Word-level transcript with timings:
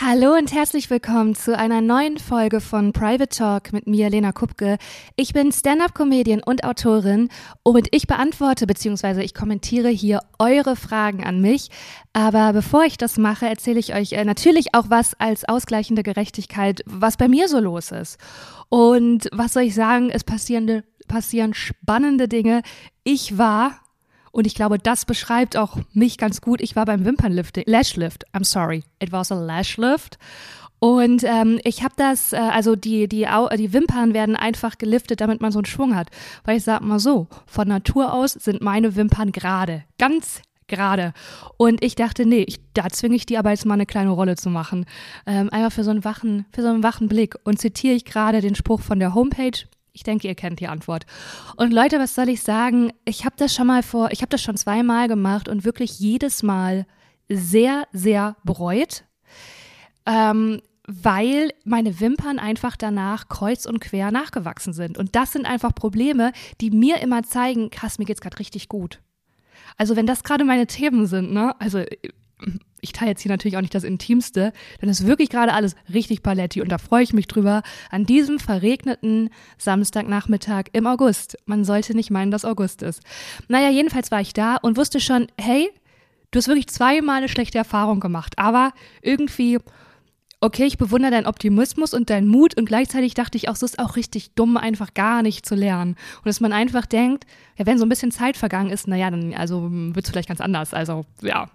Hallo 0.00 0.34
und 0.36 0.52
herzlich 0.52 0.90
willkommen 0.90 1.34
zu 1.34 1.58
einer 1.58 1.80
neuen 1.80 2.18
Folge 2.18 2.60
von 2.60 2.92
Private 2.92 3.36
Talk 3.36 3.72
mit 3.72 3.88
mir, 3.88 4.08
Lena 4.08 4.30
Kupke. 4.30 4.78
Ich 5.16 5.32
bin 5.32 5.50
Stand-up-Comedian 5.50 6.40
und 6.40 6.62
Autorin 6.62 7.30
und 7.64 7.88
ich 7.90 8.06
beantworte 8.06 8.68
bzw. 8.68 9.22
ich 9.22 9.34
kommentiere 9.34 9.88
hier 9.88 10.20
eure 10.38 10.76
Fragen 10.76 11.24
an 11.24 11.40
mich. 11.40 11.70
Aber 12.12 12.52
bevor 12.52 12.84
ich 12.84 12.96
das 12.96 13.18
mache, 13.18 13.48
erzähle 13.48 13.80
ich 13.80 13.92
euch 13.92 14.12
äh, 14.12 14.24
natürlich 14.24 14.72
auch 14.72 14.88
was 14.88 15.18
als 15.18 15.48
ausgleichende 15.48 16.04
Gerechtigkeit, 16.04 16.80
was 16.86 17.16
bei 17.16 17.26
mir 17.26 17.48
so 17.48 17.58
los 17.58 17.90
ist. 17.90 18.18
Und 18.68 19.28
was 19.32 19.54
soll 19.54 19.64
ich 19.64 19.74
sagen, 19.74 20.10
es 20.10 20.22
passieren, 20.22 20.84
passieren 21.08 21.54
spannende 21.54 22.28
Dinge. 22.28 22.62
Ich 23.02 23.36
war 23.36 23.80
und 24.32 24.46
ich 24.46 24.54
glaube, 24.54 24.78
das 24.78 25.04
beschreibt 25.04 25.56
auch 25.56 25.76
mich 25.92 26.18
ganz 26.18 26.40
gut. 26.40 26.60
Ich 26.60 26.76
war 26.76 26.84
beim 26.84 27.04
Wimpernlifting, 27.04 27.64
Lashlift, 27.66 28.24
I'm 28.34 28.44
sorry, 28.44 28.84
it 29.00 29.12
was 29.12 29.32
a 29.32 29.34
Lashlift. 29.34 30.18
Und 30.80 31.24
ähm, 31.24 31.58
ich 31.64 31.82
habe 31.82 31.94
das, 31.96 32.32
äh, 32.32 32.36
also 32.36 32.76
die, 32.76 33.08
die, 33.08 33.26
die 33.56 33.72
Wimpern 33.72 34.14
werden 34.14 34.36
einfach 34.36 34.78
geliftet, 34.78 35.20
damit 35.20 35.40
man 35.40 35.50
so 35.50 35.58
einen 35.58 35.66
Schwung 35.66 35.96
hat. 35.96 36.08
Weil 36.44 36.58
ich 36.58 36.64
sag 36.64 36.82
mal 36.82 37.00
so, 37.00 37.26
von 37.46 37.66
Natur 37.66 38.12
aus 38.12 38.32
sind 38.32 38.62
meine 38.62 38.94
Wimpern 38.94 39.32
gerade, 39.32 39.84
ganz 39.98 40.40
gerade. 40.68 41.14
Und 41.56 41.82
ich 41.82 41.96
dachte, 41.96 42.26
nee, 42.26 42.44
ich, 42.46 42.60
da 42.74 42.88
zwinge 42.90 43.16
ich 43.16 43.26
die 43.26 43.38
aber 43.38 43.50
jetzt 43.50 43.66
mal 43.66 43.74
eine 43.74 43.86
kleine 43.86 44.10
Rolle 44.10 44.36
zu 44.36 44.50
machen. 44.50 44.86
Ähm, 45.26 45.50
einfach 45.50 45.72
für 45.72 45.84
so 45.84 45.90
einen 45.90 46.04
wachen, 46.04 46.46
für 46.52 46.62
so 46.62 46.68
einen 46.68 46.82
wachen 46.82 47.08
Blick. 47.08 47.34
Und 47.44 47.58
zitiere 47.58 47.94
ich 47.94 48.04
gerade 48.04 48.40
den 48.40 48.54
Spruch 48.54 48.80
von 48.80 49.00
der 49.00 49.14
Homepage, 49.14 49.58
ich 49.98 50.04
denke, 50.04 50.28
ihr 50.28 50.36
kennt 50.36 50.60
die 50.60 50.68
Antwort. 50.68 51.06
Und 51.56 51.72
Leute, 51.72 51.98
was 51.98 52.14
soll 52.14 52.28
ich 52.28 52.42
sagen? 52.42 52.92
Ich 53.04 53.24
habe 53.24 53.34
das 53.36 53.52
schon 53.52 53.66
mal 53.66 53.82
vor, 53.82 54.12
ich 54.12 54.22
habe 54.22 54.30
das 54.30 54.40
schon 54.40 54.56
zweimal 54.56 55.08
gemacht 55.08 55.48
und 55.48 55.64
wirklich 55.64 55.98
jedes 55.98 56.44
Mal 56.44 56.86
sehr, 57.28 57.82
sehr 57.92 58.36
bereut, 58.44 59.02
ähm, 60.06 60.62
weil 60.86 61.50
meine 61.64 61.98
Wimpern 61.98 62.38
einfach 62.38 62.76
danach 62.76 63.28
kreuz 63.28 63.66
und 63.66 63.80
quer 63.80 64.12
nachgewachsen 64.12 64.72
sind. 64.72 64.96
Und 64.96 65.16
das 65.16 65.32
sind 65.32 65.46
einfach 65.46 65.74
Probleme, 65.74 66.32
die 66.60 66.70
mir 66.70 67.00
immer 67.00 67.24
zeigen, 67.24 67.68
krass, 67.70 67.98
mir 67.98 68.04
geht's 68.04 68.20
gerade 68.20 68.38
richtig 68.38 68.68
gut. 68.68 69.00
Also 69.76 69.96
wenn 69.96 70.06
das 70.06 70.22
gerade 70.22 70.44
meine 70.44 70.68
Themen 70.68 71.06
sind, 71.06 71.32
ne? 71.32 71.60
Also 71.60 71.82
ich 72.80 72.92
teile 72.92 73.10
jetzt 73.10 73.22
hier 73.22 73.30
natürlich 73.30 73.56
auch 73.56 73.62
nicht 73.62 73.74
das 73.74 73.84
Intimste, 73.84 74.52
denn 74.80 74.88
es 74.88 75.00
ist 75.00 75.06
wirklich 75.06 75.30
gerade 75.30 75.52
alles 75.52 75.74
richtig 75.92 76.22
paletti 76.22 76.60
und 76.62 76.70
da 76.70 76.78
freue 76.78 77.02
ich 77.02 77.12
mich 77.12 77.26
drüber 77.26 77.62
an 77.90 78.04
diesem 78.04 78.38
verregneten 78.38 79.30
Samstagnachmittag 79.58 80.66
im 80.72 80.86
August. 80.86 81.36
Man 81.46 81.64
sollte 81.64 81.94
nicht 81.94 82.10
meinen, 82.10 82.30
dass 82.30 82.44
August 82.44 82.82
ist. 82.82 83.02
Naja, 83.48 83.70
jedenfalls 83.70 84.10
war 84.10 84.20
ich 84.20 84.32
da 84.32 84.56
und 84.56 84.76
wusste 84.76 85.00
schon, 85.00 85.28
hey, 85.38 85.70
du 86.30 86.38
hast 86.38 86.48
wirklich 86.48 86.68
zweimal 86.68 87.18
eine 87.18 87.28
schlechte 87.28 87.58
Erfahrung 87.58 88.00
gemacht, 88.00 88.38
aber 88.38 88.72
irgendwie 89.02 89.58
okay, 90.40 90.66
ich 90.66 90.78
bewundere 90.78 91.10
deinen 91.10 91.26
Optimismus 91.26 91.94
und 91.94 92.10
deinen 92.10 92.28
Mut 92.28 92.56
und 92.56 92.66
gleichzeitig 92.66 93.14
dachte 93.14 93.36
ich 93.36 93.48
auch, 93.48 93.54
es 93.54 93.62
ist 93.62 93.78
auch 93.78 93.96
richtig 93.96 94.34
dumm, 94.34 94.56
einfach 94.56 94.94
gar 94.94 95.22
nicht 95.22 95.44
zu 95.44 95.56
lernen. 95.56 95.96
Und 96.18 96.26
dass 96.26 96.40
man 96.40 96.52
einfach 96.52 96.86
denkt, 96.86 97.26
ja, 97.56 97.66
wenn 97.66 97.78
so 97.78 97.84
ein 97.84 97.88
bisschen 97.88 98.12
Zeit 98.12 98.36
vergangen 98.36 98.70
ist, 98.70 98.86
naja, 98.86 99.10
dann 99.10 99.34
also 99.34 99.68
wird 99.70 100.04
es 100.04 100.10
vielleicht 100.10 100.28
ganz 100.28 100.40
anders. 100.40 100.74
Also 100.74 101.04
ja, 101.22 101.50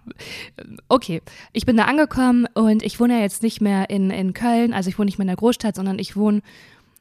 okay. 0.90 1.22
Ich 1.54 1.66
bin 1.66 1.78
da 1.78 1.86
angekommen 1.86 2.46
und 2.54 2.84
ich 2.84 3.00
wohne 3.00 3.16
ja 3.16 3.22
jetzt 3.22 3.42
nicht 3.42 3.62
mehr 3.62 3.90
in, 3.90 4.10
in 4.10 4.34
Köln, 4.34 4.74
also 4.74 4.90
ich 4.90 5.00
wohne 5.00 5.06
nicht 5.06 5.18
mehr 5.18 5.24
in 5.24 5.28
der 5.28 5.38
Großstadt, 5.38 5.76
sondern 5.76 5.98
ich 5.98 6.18
wohne, 6.18 6.42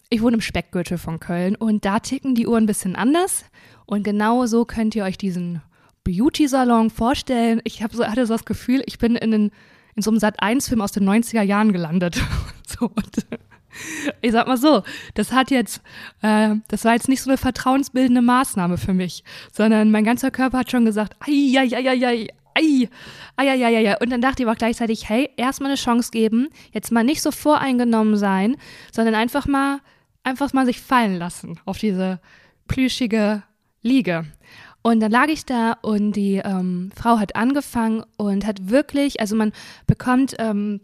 ich 0.08 0.22
wohne 0.22 0.34
im 0.34 0.40
Speckgürtel 0.40 0.98
von 0.98 1.18
Köln 1.18 1.56
und 1.56 1.84
da 1.84 1.98
ticken 1.98 2.36
die 2.36 2.46
Uhren 2.46 2.64
ein 2.64 2.66
bisschen 2.66 2.94
anders. 2.94 3.44
Und 3.86 4.04
genau 4.04 4.46
so 4.46 4.64
könnt 4.64 4.94
ihr 4.94 5.02
euch 5.02 5.18
diesen 5.18 5.62
Beauty-Salon 6.04 6.90
vorstellen. 6.90 7.60
Ich 7.64 7.82
hab 7.82 7.92
so, 7.92 8.06
hatte 8.06 8.26
so 8.26 8.34
das 8.34 8.44
Gefühl, 8.44 8.84
ich 8.86 8.98
bin 8.98 9.16
in 9.16 9.34
einen 9.34 9.50
in 9.94 10.02
so 10.02 10.10
einem 10.10 10.18
Sat1-Film 10.18 10.80
aus 10.80 10.92
den 10.92 11.08
90er 11.08 11.42
Jahren 11.42 11.72
gelandet. 11.72 12.20
so, 12.66 12.86
und, 12.86 13.18
äh, 13.30 13.38
ich 14.20 14.32
sag 14.32 14.46
mal 14.46 14.56
so, 14.56 14.82
das 15.14 15.32
hat 15.32 15.50
jetzt, 15.50 15.82
äh, 16.22 16.54
das 16.68 16.84
war 16.84 16.94
jetzt 16.94 17.08
nicht 17.08 17.22
so 17.22 17.30
eine 17.30 17.38
vertrauensbildende 17.38 18.22
Maßnahme 18.22 18.78
für 18.78 18.94
mich, 18.94 19.24
sondern 19.52 19.90
mein 19.90 20.04
ganzer 20.04 20.30
Körper 20.30 20.58
hat 20.58 20.70
schon 20.70 20.84
gesagt, 20.84 21.16
ai, 21.20 21.54
ai, 21.58 21.68
ai, 21.74 21.88
ai, 21.88 22.06
ai. 22.06 22.28
ai, 22.54 22.88
ai, 23.36 23.48
ai, 23.50 23.64
ai, 23.64 23.90
ai. 23.90 23.96
Und 24.00 24.10
dann 24.10 24.20
dachte 24.20 24.42
ich 24.42 24.48
aber 24.48 24.56
gleichzeitig, 24.56 25.08
hey, 25.08 25.30
erstmal 25.36 25.70
eine 25.70 25.78
Chance 25.78 26.10
geben, 26.10 26.48
jetzt 26.72 26.92
mal 26.92 27.04
nicht 27.04 27.22
so 27.22 27.30
voreingenommen 27.30 28.16
sein, 28.16 28.56
sondern 28.92 29.14
einfach 29.14 29.46
mal, 29.46 29.80
einfach 30.22 30.52
mal 30.52 30.66
sich 30.66 30.80
fallen 30.80 31.18
lassen 31.18 31.58
auf 31.64 31.78
diese 31.78 32.20
plüschige 32.68 33.42
Liege. 33.82 34.26
Und 34.82 35.00
dann 35.00 35.12
lag 35.12 35.28
ich 35.28 35.44
da 35.44 35.76
und 35.82 36.12
die 36.12 36.42
ähm, 36.44 36.90
Frau 36.94 37.18
hat 37.18 37.36
angefangen 37.36 38.04
und 38.16 38.46
hat 38.46 38.68
wirklich, 38.68 39.20
also 39.20 39.36
man 39.36 39.52
bekommt, 39.86 40.34
ähm, 40.38 40.80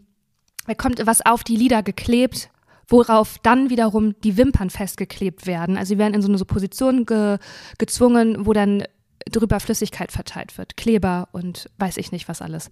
bekommt 0.65 1.05
was 1.05 1.25
auf 1.25 1.43
die 1.43 1.57
Lider 1.57 1.83
geklebt, 1.83 2.49
worauf 2.87 3.37
dann 3.39 3.69
wiederum 3.69 4.15
die 4.21 4.37
Wimpern 4.37 4.69
festgeklebt 4.69 5.45
werden. 5.45 5.77
Also 5.77 5.89
sie 5.89 5.97
werden 5.97 6.13
in 6.13 6.21
so 6.21 6.29
eine 6.29 6.37
so 6.37 6.45
Position 6.45 7.05
ge 7.05 7.37
gezwungen, 7.77 8.45
wo 8.45 8.53
dann 8.53 8.83
drüber 9.29 9.59
Flüssigkeit 9.59 10.11
verteilt 10.11 10.57
wird. 10.57 10.77
Kleber 10.77 11.27
und 11.33 11.69
weiß 11.77 11.97
ich 11.97 12.11
nicht 12.11 12.29
was 12.29 12.41
alles 12.41 12.71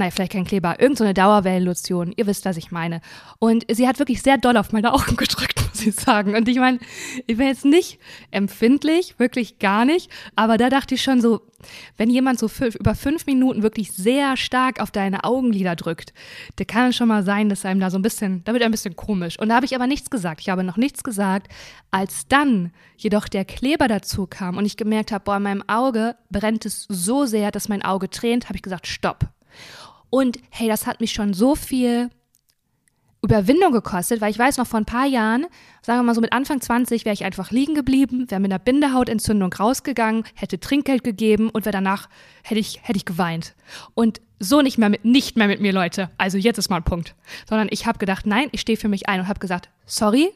nein, 0.00 0.10
vielleicht 0.10 0.32
kein 0.32 0.44
Kleber, 0.44 0.80
irgendeine 0.80 1.10
so 1.10 1.14
Dauerwellenlotion. 1.14 2.12
Ihr 2.16 2.26
wisst, 2.26 2.44
was 2.44 2.56
ich 2.56 2.72
meine. 2.72 3.00
Und 3.38 3.64
sie 3.70 3.86
hat 3.86 4.00
wirklich 4.00 4.22
sehr 4.22 4.38
doll 4.38 4.56
auf 4.56 4.72
meine 4.72 4.92
Augen 4.92 5.16
gedrückt, 5.16 5.69
ich 5.82 5.94
sagen. 5.94 6.34
Und 6.34 6.48
ich 6.48 6.58
meine, 6.58 6.78
ich 7.26 7.36
bin 7.36 7.46
jetzt 7.46 7.64
nicht 7.64 7.98
empfindlich, 8.30 9.14
wirklich 9.18 9.58
gar 9.58 9.84
nicht. 9.84 10.10
Aber 10.36 10.56
da 10.56 10.68
dachte 10.68 10.94
ich 10.94 11.02
schon 11.02 11.20
so, 11.20 11.42
wenn 11.96 12.10
jemand 12.10 12.38
so 12.38 12.48
fünf, 12.48 12.74
über 12.74 12.94
fünf 12.94 13.26
Minuten 13.26 13.62
wirklich 13.62 13.92
sehr 13.92 14.36
stark 14.36 14.80
auf 14.80 14.90
deine 14.90 15.24
Augenlider 15.24 15.76
drückt, 15.76 16.12
da 16.56 16.64
kann 16.64 16.88
es 16.88 16.96
schon 16.96 17.08
mal 17.08 17.22
sein, 17.22 17.48
dass 17.48 17.64
einem 17.64 17.80
da 17.80 17.90
so 17.90 17.98
ein 17.98 18.02
bisschen, 18.02 18.42
da 18.44 18.52
wird 18.52 18.62
ein 18.62 18.70
bisschen 18.70 18.96
komisch. 18.96 19.38
Und 19.38 19.48
da 19.48 19.56
habe 19.56 19.66
ich 19.66 19.74
aber 19.74 19.86
nichts 19.86 20.10
gesagt. 20.10 20.40
Ich 20.40 20.48
habe 20.48 20.64
noch 20.64 20.76
nichts 20.76 21.02
gesagt. 21.02 21.48
Als 21.90 22.26
dann 22.28 22.72
jedoch 22.96 23.28
der 23.28 23.44
Kleber 23.44 23.88
dazu 23.88 24.26
kam 24.26 24.56
und 24.56 24.66
ich 24.66 24.76
gemerkt 24.76 25.12
habe, 25.12 25.24
boah, 25.24 25.36
in 25.36 25.42
meinem 25.42 25.64
Auge 25.68 26.16
brennt 26.30 26.66
es 26.66 26.86
so 26.88 27.26
sehr, 27.26 27.50
dass 27.50 27.68
mein 27.68 27.82
Auge 27.82 28.08
tränt, 28.10 28.46
habe 28.46 28.56
ich 28.56 28.62
gesagt, 28.62 28.86
stopp. 28.86 29.28
Und 30.10 30.38
hey, 30.50 30.68
das 30.68 30.86
hat 30.86 31.00
mich 31.00 31.12
schon 31.12 31.34
so 31.34 31.54
viel 31.54 32.10
Überwindung 33.22 33.72
gekostet, 33.72 34.20
weil 34.20 34.30
ich 34.30 34.38
weiß 34.38 34.56
noch 34.56 34.66
vor 34.66 34.80
ein 34.80 34.86
paar 34.86 35.06
Jahren, 35.06 35.46
sagen 35.82 35.98
wir 35.98 36.04
mal 36.04 36.14
so 36.14 36.22
mit 36.22 36.32
Anfang 36.32 36.60
20, 36.60 37.04
wäre 37.04 37.12
ich 37.12 37.24
einfach 37.24 37.50
liegen 37.50 37.74
geblieben, 37.74 38.30
wäre 38.30 38.40
mit 38.40 38.50
einer 38.50 38.58
Bindehautentzündung 38.58 39.52
rausgegangen, 39.52 40.24
hätte 40.34 40.58
Trinkgeld 40.58 41.04
gegeben 41.04 41.50
und 41.50 41.66
wäre 41.66 41.72
danach 41.72 42.08
hätte 42.42 42.60
ich 42.60 42.80
hätte 42.82 42.96
ich 42.96 43.04
geweint. 43.04 43.54
Und 43.94 44.22
so 44.38 44.62
nicht 44.62 44.78
mehr 44.78 44.88
mit 44.88 45.04
nicht 45.04 45.36
mehr 45.36 45.48
mit 45.48 45.60
mir 45.60 45.72
Leute. 45.72 46.10
Also 46.16 46.38
jetzt 46.38 46.56
ist 46.56 46.70
mal 46.70 46.76
ein 46.76 46.84
Punkt, 46.84 47.14
sondern 47.46 47.68
ich 47.70 47.86
habe 47.86 47.98
gedacht, 47.98 48.26
nein, 48.26 48.48
ich 48.52 48.62
stehe 48.62 48.78
für 48.78 48.88
mich 48.88 49.08
ein 49.08 49.20
und 49.20 49.28
habe 49.28 49.38
gesagt, 49.38 49.68
sorry, 49.84 50.30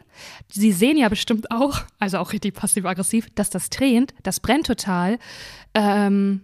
Sie 0.49 0.73
sehen 0.73 0.99
ja 0.99 1.09
bestimmt 1.09 1.51
auch, 1.51 1.81
also 1.99 2.19
auch 2.19 2.33
richtig 2.33 2.55
passiv 2.55 2.85
aggressiv, 2.85 3.29
dass 3.35 3.49
das 3.49 3.71
tränt, 3.71 4.13
das 4.23 4.41
brennt 4.41 4.67
total. 4.67 5.19
Ähm, 5.73 6.43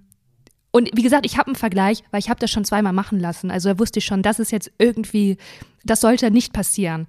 und 0.73 0.91
wie 0.95 1.03
gesagt, 1.03 1.27
ich 1.27 1.37
habe 1.37 1.49
einen 1.49 1.57
Vergleich, 1.57 2.03
weil 2.11 2.21
ich 2.21 2.31
habe 2.31 2.41
das 2.41 2.51
schon 2.51 2.65
zweimal 2.65 2.93
machen 2.93 3.19
lassen. 3.19 3.51
Also 3.51 3.71
da 3.71 3.79
wusste 3.79 3.99
ich 3.99 4.05
schon, 4.05 4.23
das 4.23 4.39
ist 4.39 4.53
jetzt 4.53 4.71
irgendwie, 4.79 5.37
das 5.85 6.01
sollte 6.01 6.31
nicht 6.31 6.53
passieren. 6.53 7.07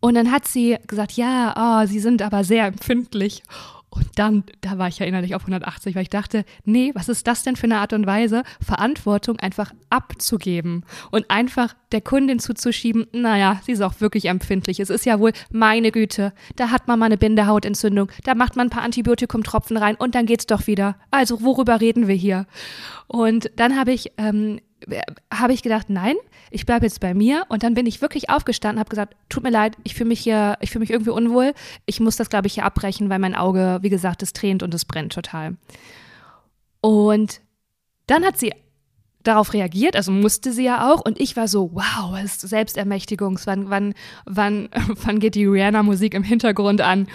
Und 0.00 0.14
dann 0.14 0.30
hat 0.30 0.46
sie 0.46 0.76
gesagt, 0.86 1.12
ja, 1.12 1.54
oh, 1.82 1.86
Sie 1.86 1.98
sind 1.98 2.22
aber 2.22 2.44
sehr 2.44 2.66
empfindlich. 2.66 3.42
Und 3.90 4.06
dann, 4.16 4.44
da 4.60 4.76
war 4.78 4.88
ich 4.88 4.98
ja 4.98 5.06
innerlich 5.06 5.34
auf 5.34 5.42
180, 5.42 5.94
weil 5.94 6.02
ich 6.02 6.10
dachte, 6.10 6.44
nee, 6.64 6.90
was 6.94 7.08
ist 7.08 7.26
das 7.26 7.42
denn 7.42 7.56
für 7.56 7.64
eine 7.64 7.78
Art 7.78 7.92
und 7.92 8.06
Weise, 8.06 8.42
Verantwortung 8.60 9.38
einfach 9.38 9.72
abzugeben 9.88 10.84
und 11.10 11.30
einfach 11.30 11.74
der 11.92 12.02
Kundin 12.02 12.38
zuzuschieben, 12.38 13.06
naja, 13.12 13.60
sie 13.64 13.72
ist 13.72 13.80
auch 13.80 14.00
wirklich 14.00 14.26
empfindlich. 14.26 14.78
Es 14.80 14.90
ist 14.90 15.06
ja 15.06 15.20
wohl, 15.20 15.32
meine 15.50 15.90
Güte, 15.90 16.34
da 16.56 16.70
hat 16.70 16.86
man 16.86 16.98
mal 16.98 17.06
eine 17.06 17.16
Bindehautentzündung, 17.16 18.10
da 18.24 18.34
macht 18.34 18.56
man 18.56 18.66
ein 18.66 18.70
paar 18.70 18.82
Antibiotikumtropfen 18.82 19.76
rein 19.76 19.96
und 19.96 20.14
dann 20.14 20.26
geht's 20.26 20.46
doch 20.46 20.66
wieder. 20.66 20.96
Also, 21.10 21.42
worüber 21.42 21.80
reden 21.80 22.08
wir 22.08 22.14
hier? 22.14 22.46
Und 23.06 23.50
dann 23.56 23.78
habe 23.78 23.92
ich, 23.92 24.12
ähm, 24.18 24.60
habe 25.32 25.52
ich 25.52 25.62
gedacht, 25.62 25.90
nein, 25.90 26.14
ich 26.50 26.66
bleibe 26.66 26.86
jetzt 26.86 27.00
bei 27.00 27.14
mir. 27.14 27.44
Und 27.48 27.62
dann 27.62 27.74
bin 27.74 27.86
ich 27.86 28.00
wirklich 28.00 28.30
aufgestanden, 28.30 28.78
habe 28.78 28.90
gesagt, 28.90 29.16
tut 29.28 29.42
mir 29.42 29.50
leid, 29.50 29.76
ich 29.84 29.94
fühle 29.94 30.08
mich 30.08 30.20
hier, 30.20 30.56
ich 30.60 30.70
fühle 30.70 30.80
mich 30.80 30.90
irgendwie 30.90 31.10
unwohl. 31.10 31.52
Ich 31.86 32.00
muss 32.00 32.16
das, 32.16 32.30
glaube 32.30 32.46
ich, 32.46 32.54
hier 32.54 32.64
abbrechen, 32.64 33.10
weil 33.10 33.18
mein 33.18 33.34
Auge, 33.34 33.78
wie 33.82 33.90
gesagt, 33.90 34.22
es 34.22 34.32
tränt 34.32 34.62
und 34.62 34.72
es 34.74 34.84
brennt 34.84 35.12
total. 35.12 35.56
Und 36.80 37.40
dann 38.06 38.24
hat 38.24 38.38
sie 38.38 38.52
darauf 39.24 39.52
reagiert, 39.52 39.96
also 39.96 40.10
musste 40.10 40.52
sie 40.52 40.64
ja 40.64 40.90
auch. 40.90 41.00
Und 41.00 41.20
ich 41.20 41.36
war 41.36 41.48
so, 41.48 41.70
wow, 41.74 42.12
was 42.12 42.24
ist 42.24 42.40
Selbstermächtigung, 42.40 43.38
wann, 43.44 43.70
wann, 43.70 43.94
wann, 44.24 44.68
wann 45.04 45.20
geht 45.20 45.34
die 45.34 45.46
Rihanna-Musik 45.46 46.14
im 46.14 46.22
Hintergrund 46.22 46.80
an? 46.80 47.08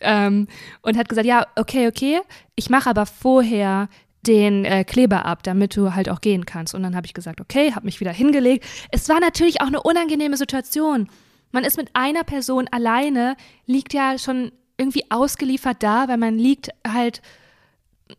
Ähm, 0.00 0.48
und 0.82 0.96
hat 0.96 1.08
gesagt, 1.08 1.26
ja, 1.26 1.46
okay, 1.56 1.88
okay, 1.88 2.20
ich 2.54 2.70
mache 2.70 2.88
aber 2.88 3.06
vorher 3.06 3.88
den 4.28 4.64
äh, 4.64 4.84
Kleber 4.84 5.24
ab, 5.24 5.42
damit 5.42 5.74
du 5.74 5.94
halt 5.94 6.08
auch 6.08 6.20
gehen 6.20 6.46
kannst. 6.46 6.74
Und 6.74 6.82
dann 6.82 6.94
habe 6.94 7.06
ich 7.06 7.14
gesagt, 7.14 7.40
okay, 7.40 7.72
habe 7.74 7.86
mich 7.86 8.00
wieder 8.00 8.12
hingelegt. 8.12 8.64
Es 8.92 9.08
war 9.08 9.18
natürlich 9.18 9.60
auch 9.60 9.66
eine 9.66 9.82
unangenehme 9.82 10.36
Situation. 10.36 11.08
Man 11.50 11.64
ist 11.64 11.78
mit 11.78 11.90
einer 11.94 12.24
Person 12.24 12.68
alleine, 12.70 13.36
liegt 13.66 13.94
ja 13.94 14.18
schon 14.18 14.52
irgendwie 14.76 15.10
ausgeliefert 15.10 15.82
da, 15.82 16.06
weil 16.08 16.18
man 16.18 16.38
liegt 16.38 16.68
halt, 16.86 17.22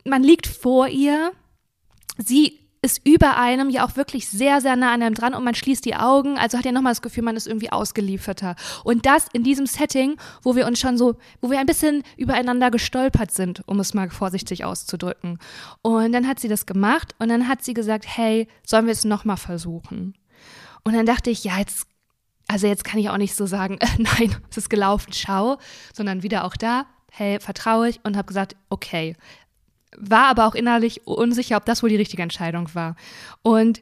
man 0.03 0.23
liegt 0.23 0.47
vor 0.47 0.87
ihr. 0.87 1.31
Sie 2.17 2.59
ist 2.81 3.05
über 3.05 3.37
einem 3.37 3.69
ja 3.69 3.85
auch 3.85 3.95
wirklich 3.95 4.29
sehr, 4.29 4.61
sehr 4.61 4.75
nah 4.75 4.93
an 4.93 5.03
einem 5.03 5.13
dran 5.13 5.33
und 5.33 5.43
man 5.43 5.55
schließt 5.55 5.83
die 5.83 5.95
Augen, 5.95 6.37
also 6.37 6.57
hat 6.57 6.65
ja 6.65 6.71
nochmal 6.71 6.91
das 6.91 7.01
Gefühl, 7.01 7.23
man 7.23 7.35
ist 7.35 7.47
irgendwie 7.47 7.71
ausgelieferter. 7.71 8.55
Und 8.83 9.05
das 9.05 9.27
in 9.33 9.43
diesem 9.43 9.65
Setting, 9.65 10.15
wo 10.43 10.55
wir 10.55 10.65
uns 10.65 10.79
schon 10.79 10.97
so, 10.97 11.17
wo 11.41 11.51
wir 11.51 11.59
ein 11.59 11.65
bisschen 11.65 12.03
übereinander 12.15 12.71
gestolpert 12.71 13.31
sind, 13.31 13.63
um 13.67 13.79
es 13.79 13.93
mal 13.93 14.09
vorsichtig 14.09 14.63
auszudrücken. 14.63 15.39
Und 15.81 16.13
dann 16.13 16.27
hat 16.27 16.39
sie 16.39 16.47
das 16.47 16.65
gemacht 16.65 17.15
und 17.19 17.29
dann 17.29 17.47
hat 17.47 17.63
sie 17.63 17.73
gesagt, 17.73 18.05
hey, 18.07 18.47
sollen 18.65 18.85
wir 18.85 18.93
es 18.93 19.03
nochmal 19.03 19.37
versuchen? 19.37 20.13
Und 20.83 20.93
dann 20.93 21.05
dachte 21.05 21.29
ich, 21.29 21.43
ja, 21.43 21.57
jetzt, 21.59 21.85
also 22.47 22.67
jetzt 22.67 22.85
kann 22.85 22.99
ich 22.99 23.09
auch 23.09 23.17
nicht 23.17 23.35
so 23.35 23.45
sagen, 23.45 23.77
äh, 23.79 23.87
nein, 23.97 24.35
es 24.49 24.57
ist 24.57 24.69
gelaufen, 24.69 25.11
schau, 25.13 25.57
sondern 25.93 26.23
wieder 26.23 26.45
auch 26.45 26.55
da, 26.55 26.85
hey, 27.11 27.39
vertraue 27.39 27.89
ich 27.89 27.99
und 28.03 28.15
habe 28.15 28.27
gesagt, 28.27 28.55
okay, 28.69 29.15
war 29.99 30.27
aber 30.27 30.47
auch 30.47 30.55
innerlich 30.55 31.05
unsicher, 31.05 31.57
ob 31.57 31.65
das 31.65 31.83
wohl 31.83 31.89
die 31.89 31.95
richtige 31.95 32.23
Entscheidung 32.23 32.73
war. 32.73 32.95
Und 33.41 33.81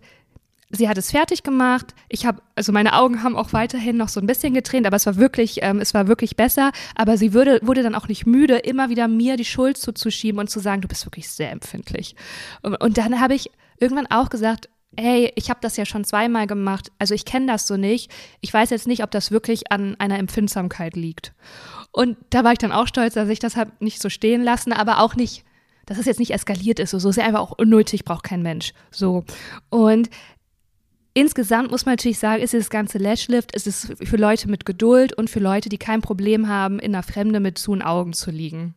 sie 0.69 0.90
hat 0.90 0.98
es 0.98 1.12
fertig 1.12 1.44
gemacht. 1.44 1.94
Ich 2.10 2.25
habe, 2.25 2.42
also 2.56 2.72
meine 2.72 2.94
Augen 2.94 3.24
haben 3.24 3.36
auch 3.36 3.54
weiterhin 3.54 3.98
noch 3.98 4.10
so 4.10 4.19
ein 4.19 4.28
bisschen 4.28 4.54
getränt, 4.54 4.86
aber 4.86 4.98
es 4.98 5.06
war 5.06 5.16
wirklich, 5.16 5.60
ähm, 5.62 5.80
es 5.80 5.94
war 5.94 6.08
wirklich 6.08 6.36
besser. 6.36 6.72
Aber 6.96 7.18
sie 7.18 7.34
würde, 7.34 7.60
wurde 7.64 7.84
dann 7.84 7.96
auch 7.96 8.08
nicht 8.08 8.25
müde, 8.25 8.58
immer 8.58 8.90
wieder 8.90 9.08
mir 9.08 9.38
die 9.38 9.46
Schuld 9.46 9.78
zuzuschieben 9.78 10.40
und 10.40 10.50
zu 10.50 10.60
sagen, 10.60 10.81
du 10.81 10.88
bist 10.88 11.06
wirklich 11.06 11.30
sehr 11.30 11.52
empfindlich. 11.52 12.16
Und, 12.62 12.75
und 12.75 12.98
dann 12.98 13.22
habe 13.22 13.36
ich 13.36 13.52
irgendwann 13.80 14.08
auch 14.08 14.30
gesagt, 14.30 14.69
hey, 14.96 15.31
ich 15.36 15.50
habe 15.50 15.60
das 15.62 15.78
ja 15.78 15.86
schon 15.86 16.04
zweimal 16.04 16.48
gemacht, 16.48 16.92
also 16.98 17.14
ich 17.14 17.25
kenne 17.25 17.46
das 17.46 17.68
so 17.68 17.78
nicht. 17.78 18.12
Ich 18.42 18.54
weiß 18.54 18.72
jetzt 18.72 18.88
nicht, 18.88 19.04
ob 19.04 19.12
das 19.12 19.31
wirklich 19.31 19.72
an 19.72 19.96
einer 20.00 20.18
Empfindsamkeit 20.18 20.96
liegt. 20.96 21.34
Und 21.92 22.18
da 22.31 22.44
war 22.44 22.52
ich 22.52 22.58
dann 22.58 22.72
auch 22.72 22.88
stolz, 22.88 23.14
dass 23.14 23.30
ich 23.30 23.40
das 23.40 23.56
habe 23.56 23.72
nicht 23.80 24.02
so 24.02 24.10
stehen 24.10 24.44
lassen, 24.44 24.74
aber 24.74 25.00
auch 25.00 25.16
nicht 25.16 25.44
dass 25.88 25.98
es 25.98 26.06
jetzt 26.06 26.19
nicht 26.19 26.31
eskaliert 26.31 26.80
ist. 26.80 26.92
So, 26.92 27.00
so 27.00 27.10
ist 27.10 27.16
ja 27.16 27.25
einfach 27.25 27.39
auch 27.39 27.57
unnötig, 27.57 28.06
braucht 28.06 28.24
kein 28.24 28.44
Mensch. 28.44 28.74
So. 28.92 29.24
Und 29.69 30.10
insgesamt 31.13 31.72
muss 31.72 31.86
man 31.86 31.94
natürlich 31.94 32.19
sagen, 32.19 32.44
ist 32.44 32.54
das 32.54 32.69
ganze 32.69 33.00
Lashlift, 33.00 33.56
ist 33.56 33.66
es 33.66 33.92
für 34.04 34.18
Leute 34.18 34.50
mit 34.50 34.66
Geduld 34.66 35.13
und 35.13 35.30
für 35.30 35.39
Leute, 35.39 35.69
die 35.69 35.80
kein 35.80 36.01
Problem 36.01 36.48
haben, 36.48 36.78
in 36.78 36.92
der 36.92 37.04
Fremde 37.04 37.39
mit 37.39 37.57
zu 37.57 37.74
den 37.74 37.81
Augen 37.81 38.13
zu 38.13 38.30
liegen. 38.30 38.75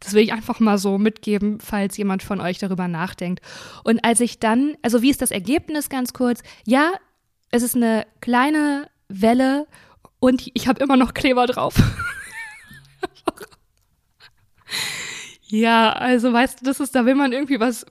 Das 0.00 0.14
will 0.14 0.22
ich 0.22 0.32
einfach 0.32 0.60
mal 0.60 0.78
so 0.78 0.98
mitgeben, 0.98 1.58
falls 1.60 1.96
jemand 1.96 2.22
von 2.22 2.40
euch 2.40 2.58
darüber 2.58 2.88
nachdenkt. 2.88 3.44
Und 3.84 4.04
als 4.04 4.20
ich 4.20 4.38
dann, 4.38 4.76
also 4.82 5.02
wie 5.02 5.10
ist 5.10 5.20
das 5.20 5.32
Ergebnis 5.32 5.90
ganz 5.90 6.12
kurz? 6.12 6.42
Ja, 6.64 6.92
es 7.50 7.62
ist 7.62 7.74
eine 7.74 8.06
kleine 8.20 8.88
Welle 9.08 9.66
und 10.20 10.48
ich 10.54 10.68
habe 10.68 10.82
immer 10.82 10.96
noch 10.96 11.12
Kleber 11.12 11.46
drauf. 11.46 11.74
Ja, 15.52 15.92
also 15.92 16.32
weißt 16.32 16.62
du, 16.62 16.64
das 16.64 16.80
ist, 16.80 16.94
da 16.94 17.04
will 17.04 17.14
man 17.14 17.32
irgendwie 17.32 17.60
was 17.60 17.84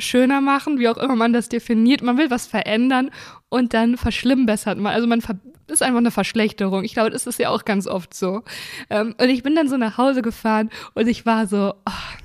schöner 0.00 0.40
machen, 0.40 0.80
wie 0.80 0.88
auch 0.88 0.96
immer 0.96 1.14
man 1.14 1.32
das 1.32 1.48
definiert. 1.48 2.02
Man 2.02 2.18
will 2.18 2.28
was 2.28 2.44
verändern 2.48 3.12
und 3.48 3.72
dann 3.72 3.96
verschlimmbessert 3.96 4.78
man. 4.78 4.92
Also 4.92 5.06
man 5.06 5.20
ist 5.68 5.82
einfach 5.82 5.98
eine 5.98 6.10
Verschlechterung. 6.10 6.82
Ich 6.82 6.92
glaube, 6.94 7.10
das 7.10 7.28
ist 7.28 7.38
ja 7.38 7.50
auch 7.50 7.64
ganz 7.64 7.86
oft 7.86 8.14
so. 8.14 8.42
Ähm, 8.90 9.14
und 9.16 9.28
ich 9.28 9.44
bin 9.44 9.54
dann 9.54 9.68
so 9.68 9.76
nach 9.76 9.96
Hause 9.96 10.22
gefahren 10.22 10.70
und 10.94 11.06
ich 11.06 11.24
war 11.24 11.46
so, 11.46 11.74
oh. 11.86 12.23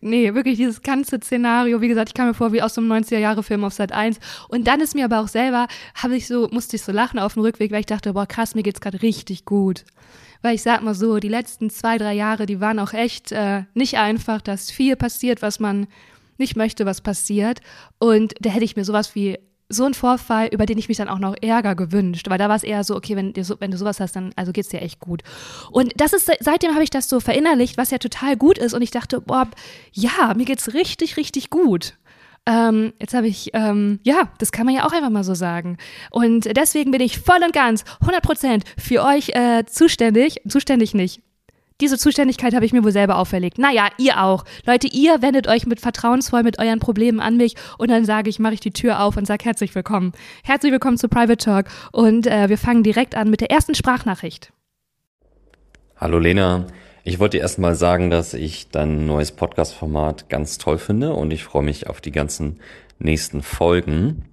Nee, 0.00 0.34
wirklich 0.34 0.56
dieses 0.56 0.82
ganze 0.82 1.18
Szenario, 1.18 1.80
wie 1.80 1.88
gesagt, 1.88 2.10
ich 2.10 2.14
kam 2.14 2.28
mir 2.28 2.34
vor 2.34 2.52
wie 2.52 2.62
aus 2.62 2.74
so 2.74 2.80
einem 2.80 2.92
90er-Jahre-Film 2.92 3.64
auf 3.64 3.72
Sat 3.72 3.92
1. 3.92 4.18
Und 4.48 4.66
dann 4.66 4.80
ist 4.80 4.94
mir 4.94 5.04
aber 5.04 5.20
auch 5.20 5.28
selber, 5.28 5.66
habe 5.94 6.16
ich 6.16 6.26
so, 6.26 6.48
musste 6.50 6.76
ich 6.76 6.82
so 6.82 6.92
lachen 6.92 7.18
auf 7.18 7.34
dem 7.34 7.42
Rückweg, 7.42 7.72
weil 7.72 7.80
ich 7.80 7.86
dachte, 7.86 8.12
boah, 8.12 8.26
krass, 8.26 8.54
mir 8.54 8.62
geht's 8.62 8.80
gerade 8.80 9.02
richtig 9.02 9.44
gut. 9.44 9.84
Weil 10.40 10.54
ich 10.54 10.62
sag 10.62 10.82
mal 10.82 10.94
so, 10.94 11.18
die 11.18 11.28
letzten 11.28 11.68
zwei, 11.68 11.98
drei 11.98 12.14
Jahre, 12.14 12.46
die 12.46 12.60
waren 12.60 12.78
auch 12.78 12.92
echt 12.92 13.32
äh, 13.32 13.64
nicht 13.74 13.98
einfach, 13.98 14.40
dass 14.40 14.70
viel 14.70 14.96
passiert, 14.96 15.42
was 15.42 15.58
man 15.58 15.88
nicht 16.38 16.56
möchte, 16.56 16.86
was 16.86 17.00
passiert. 17.00 17.60
Und 17.98 18.34
da 18.40 18.50
hätte 18.50 18.64
ich 18.64 18.76
mir 18.76 18.84
sowas 18.84 19.14
wie 19.14 19.38
so 19.68 19.84
ein 19.84 19.94
Vorfall, 19.94 20.48
über 20.48 20.66
den 20.66 20.78
ich 20.78 20.88
mich 20.88 20.96
dann 20.96 21.08
auch 21.08 21.18
noch 21.18 21.34
Ärger 21.40 21.74
gewünscht, 21.74 22.28
weil 22.28 22.38
da 22.38 22.48
war 22.48 22.56
es 22.56 22.62
eher 22.62 22.84
so, 22.84 22.96
okay, 22.96 23.16
wenn, 23.16 23.34
wenn 23.34 23.70
du 23.70 23.76
sowas 23.76 24.00
hast, 24.00 24.16
dann 24.16 24.32
also 24.36 24.52
geht's 24.52 24.68
dir 24.70 24.80
echt 24.80 25.00
gut. 25.00 25.22
Und 25.70 25.92
das 25.96 26.12
ist 26.12 26.30
seitdem 26.40 26.72
habe 26.72 26.84
ich 26.84 26.90
das 26.90 27.08
so 27.08 27.20
verinnerlicht, 27.20 27.76
was 27.76 27.90
ja 27.90 27.98
total 27.98 28.36
gut 28.36 28.58
ist 28.58 28.74
und 28.74 28.82
ich 28.82 28.90
dachte, 28.90 29.20
boah, 29.20 29.48
ja, 29.92 30.32
mir 30.34 30.44
geht's 30.44 30.74
richtig 30.74 31.16
richtig 31.16 31.50
gut. 31.50 31.94
Ähm, 32.46 32.94
jetzt 32.98 33.12
habe 33.12 33.26
ich, 33.26 33.50
ähm, 33.52 34.00
ja, 34.04 34.30
das 34.38 34.52
kann 34.52 34.64
man 34.64 34.74
ja 34.74 34.86
auch 34.86 34.92
einfach 34.92 35.10
mal 35.10 35.24
so 35.24 35.34
sagen. 35.34 35.76
Und 36.10 36.56
deswegen 36.56 36.90
bin 36.90 37.02
ich 37.02 37.18
voll 37.18 37.42
und 37.44 37.52
ganz 37.52 37.84
100% 38.00 38.62
für 38.78 39.04
euch 39.04 39.30
äh, 39.34 39.64
zuständig. 39.66 40.40
Zuständig 40.48 40.94
nicht. 40.94 41.20
Diese 41.80 41.96
Zuständigkeit 41.96 42.54
habe 42.54 42.64
ich 42.64 42.72
mir 42.72 42.82
wohl 42.82 42.90
selber 42.90 43.18
auferlegt. 43.18 43.56
Naja, 43.56 43.88
ihr 43.98 44.20
auch. 44.20 44.44
Leute, 44.66 44.88
ihr 44.88 45.22
wendet 45.22 45.46
euch 45.46 45.64
mit 45.64 45.80
vertrauensvoll 45.80 46.42
mit 46.42 46.58
euren 46.58 46.80
Problemen 46.80 47.20
an 47.20 47.36
mich 47.36 47.54
und 47.78 47.88
dann 47.88 48.04
sage 48.04 48.28
ich, 48.28 48.40
mache 48.40 48.54
ich 48.54 48.60
die 48.60 48.72
Tür 48.72 49.00
auf 49.00 49.16
und 49.16 49.28
sage 49.28 49.44
herzlich 49.44 49.72
willkommen. 49.76 50.10
Herzlich 50.42 50.72
willkommen 50.72 50.98
zu 50.98 51.08
Private 51.08 51.36
Talk 51.36 51.66
und 51.92 52.26
äh, 52.26 52.48
wir 52.48 52.58
fangen 52.58 52.82
direkt 52.82 53.14
an 53.14 53.30
mit 53.30 53.40
der 53.40 53.52
ersten 53.52 53.76
Sprachnachricht. 53.76 54.52
Hallo 55.96 56.18
Lena, 56.18 56.66
ich 57.04 57.20
wollte 57.20 57.38
erst 57.38 57.60
mal 57.60 57.76
sagen, 57.76 58.10
dass 58.10 58.34
ich 58.34 58.70
dein 58.70 59.06
neues 59.06 59.30
Podcast-Format 59.30 60.28
ganz 60.28 60.58
toll 60.58 60.78
finde 60.78 61.12
und 61.12 61.32
ich 61.32 61.44
freue 61.44 61.62
mich 61.62 61.86
auf 61.86 62.00
die 62.00 62.12
ganzen 62.12 62.58
nächsten 62.98 63.40
Folgen. 63.40 64.24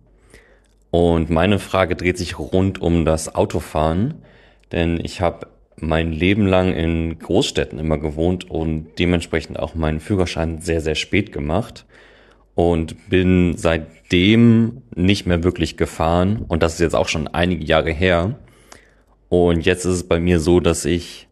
Und 0.89 1.29
meine 1.29 1.59
Frage 1.59 1.95
dreht 1.95 2.17
sich 2.17 2.39
rund 2.39 2.81
um 2.81 3.05
das 3.05 3.35
Autofahren, 3.35 4.15
denn 4.71 4.99
ich 4.99 5.21
habe 5.21 5.45
mein 5.79 6.11
Leben 6.11 6.47
lang 6.47 6.73
in 6.73 7.19
Großstädten 7.19 7.79
immer 7.79 7.97
gewohnt 7.97 8.49
und 8.49 8.97
dementsprechend 8.97 9.59
auch 9.59 9.75
meinen 9.75 9.99
Führerschein 9.99 10.61
sehr, 10.61 10.81
sehr 10.81 10.95
spät 10.95 11.31
gemacht 11.31 11.85
und 12.55 13.09
bin 13.09 13.55
seitdem 13.57 14.81
nicht 14.95 15.25
mehr 15.25 15.43
wirklich 15.43 15.77
gefahren 15.77 16.45
und 16.47 16.63
das 16.63 16.75
ist 16.75 16.79
jetzt 16.79 16.95
auch 16.95 17.09
schon 17.09 17.27
einige 17.27 17.65
Jahre 17.65 17.91
her. 17.91 18.39
Und 19.27 19.65
jetzt 19.65 19.85
ist 19.85 19.93
es 19.93 20.07
bei 20.07 20.19
mir 20.19 20.39
so, 20.39 20.59
dass 20.59 20.85
ich 20.85 21.27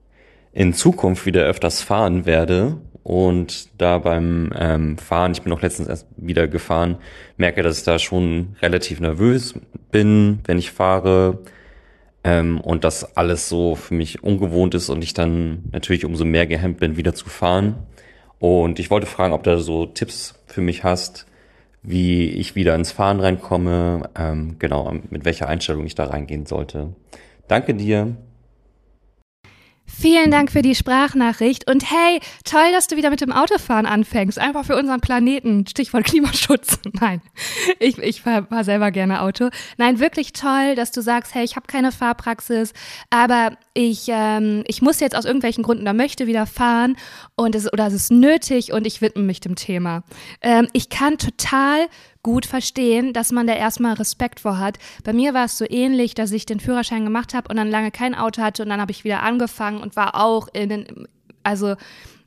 in 0.51 0.73
Zukunft 0.73 1.25
wieder 1.25 1.43
öfters 1.43 1.81
fahren 1.81 2.25
werde 2.25 2.77
und 3.03 3.69
da 3.81 3.97
beim 3.97 4.51
ähm, 4.57 4.97
Fahren, 4.97 5.33
ich 5.33 5.41
bin 5.41 5.53
auch 5.53 5.61
letztens 5.61 5.87
erst 5.87 6.07
wieder 6.17 6.47
gefahren, 6.47 6.97
merke, 7.37 7.63
dass 7.63 7.79
ich 7.79 7.83
da 7.83 7.99
schon 7.99 8.55
relativ 8.61 8.99
nervös 8.99 9.53
bin, 9.91 10.39
wenn 10.45 10.57
ich 10.57 10.71
fahre 10.71 11.39
ähm, 12.23 12.59
und 12.61 12.83
das 12.83 13.17
alles 13.17 13.49
so 13.49 13.75
für 13.75 13.93
mich 13.93 14.23
ungewohnt 14.23 14.75
ist 14.75 14.89
und 14.89 15.03
ich 15.03 15.13
dann 15.13 15.63
natürlich 15.71 16.05
umso 16.05 16.25
mehr 16.25 16.47
gehemmt 16.47 16.79
bin, 16.79 16.97
wieder 16.97 17.13
zu 17.13 17.29
fahren. 17.29 17.75
Und 18.39 18.79
ich 18.79 18.89
wollte 18.89 19.07
fragen, 19.07 19.33
ob 19.33 19.43
du 19.43 19.59
so 19.59 19.85
Tipps 19.85 20.35
für 20.47 20.61
mich 20.61 20.83
hast, 20.83 21.25
wie 21.81 22.29
ich 22.29 22.55
wieder 22.55 22.75
ins 22.75 22.91
Fahren 22.91 23.19
reinkomme, 23.19 24.09
ähm, 24.17 24.55
genau, 24.59 24.91
mit 25.09 25.25
welcher 25.25 25.47
Einstellung 25.47 25.85
ich 25.85 25.95
da 25.95 26.05
reingehen 26.05 26.45
sollte. 26.45 26.93
Danke 27.47 27.73
dir. 27.73 28.15
Vielen 29.95 30.31
Dank 30.31 30.51
für 30.51 30.63
die 30.63 30.75
Sprachnachricht 30.75 31.69
und 31.69 31.89
hey, 31.89 32.19
toll, 32.43 32.71
dass 32.71 32.87
du 32.87 32.97
wieder 32.97 33.09
mit 33.09 33.21
dem 33.21 33.31
Autofahren 33.31 33.85
anfängst. 33.85 34.39
Einfach 34.39 34.65
für 34.65 34.75
unseren 34.75 35.01
Planeten. 35.01 35.65
Stichwort 35.67 36.03
Klimaschutz. 36.05 36.79
Nein, 36.93 37.21
ich, 37.79 37.97
ich 37.99 38.21
fahr, 38.21 38.47
fahr 38.47 38.63
selber 38.63 38.91
gerne 38.91 39.21
Auto. 39.21 39.49
Nein, 39.77 39.99
wirklich 39.99 40.33
toll, 40.33 40.75
dass 40.75 40.91
du 40.91 41.01
sagst, 41.01 41.35
hey, 41.35 41.43
ich 41.43 41.55
habe 41.55 41.67
keine 41.67 41.91
Fahrpraxis, 41.91 42.73
aber 43.11 43.55
ich, 43.73 44.07
ähm, 44.09 44.63
ich 44.67 44.81
muss 44.81 44.99
jetzt 44.99 45.15
aus 45.15 45.25
irgendwelchen 45.25 45.63
Gründen 45.63 45.85
da 45.85 45.93
möchte 45.93 46.27
wieder 46.27 46.47
fahren 46.47 46.97
und 47.35 47.55
es, 47.55 47.71
oder 47.71 47.87
es 47.87 47.93
ist 47.93 48.11
nötig 48.11 48.73
und 48.73 48.87
ich 48.87 49.01
widme 49.01 49.23
mich 49.23 49.39
dem 49.39 49.55
Thema. 49.55 50.03
Ähm, 50.41 50.67
ich 50.73 50.89
kann 50.89 51.17
total 51.17 51.87
gut 52.23 52.45
verstehen, 52.45 53.13
dass 53.13 53.31
man 53.31 53.45
da 53.45 53.53
erstmal 53.53 53.93
Respekt 53.93 54.39
vor 54.39 54.57
hat. 54.57 54.79
Bei 55.03 55.13
mir 55.13 55.33
war 55.33 55.45
es 55.45 55.57
so 55.57 55.65
ähnlich, 55.69 56.15
dass 56.15 56.31
ich 56.31 56.45
den 56.45 56.59
Führerschein 56.59 57.03
gemacht 57.03 57.33
habe 57.33 57.49
und 57.49 57.57
dann 57.57 57.69
lange 57.69 57.91
kein 57.91 58.15
Auto 58.15 58.41
hatte 58.41 58.63
und 58.63 58.69
dann 58.69 58.81
habe 58.81 58.91
ich 58.91 59.03
wieder 59.03 59.21
angefangen 59.23 59.81
und 59.81 59.95
war 59.95 60.15
auch 60.15 60.47
in 60.53 60.69
den, 60.69 61.07
also 61.43 61.75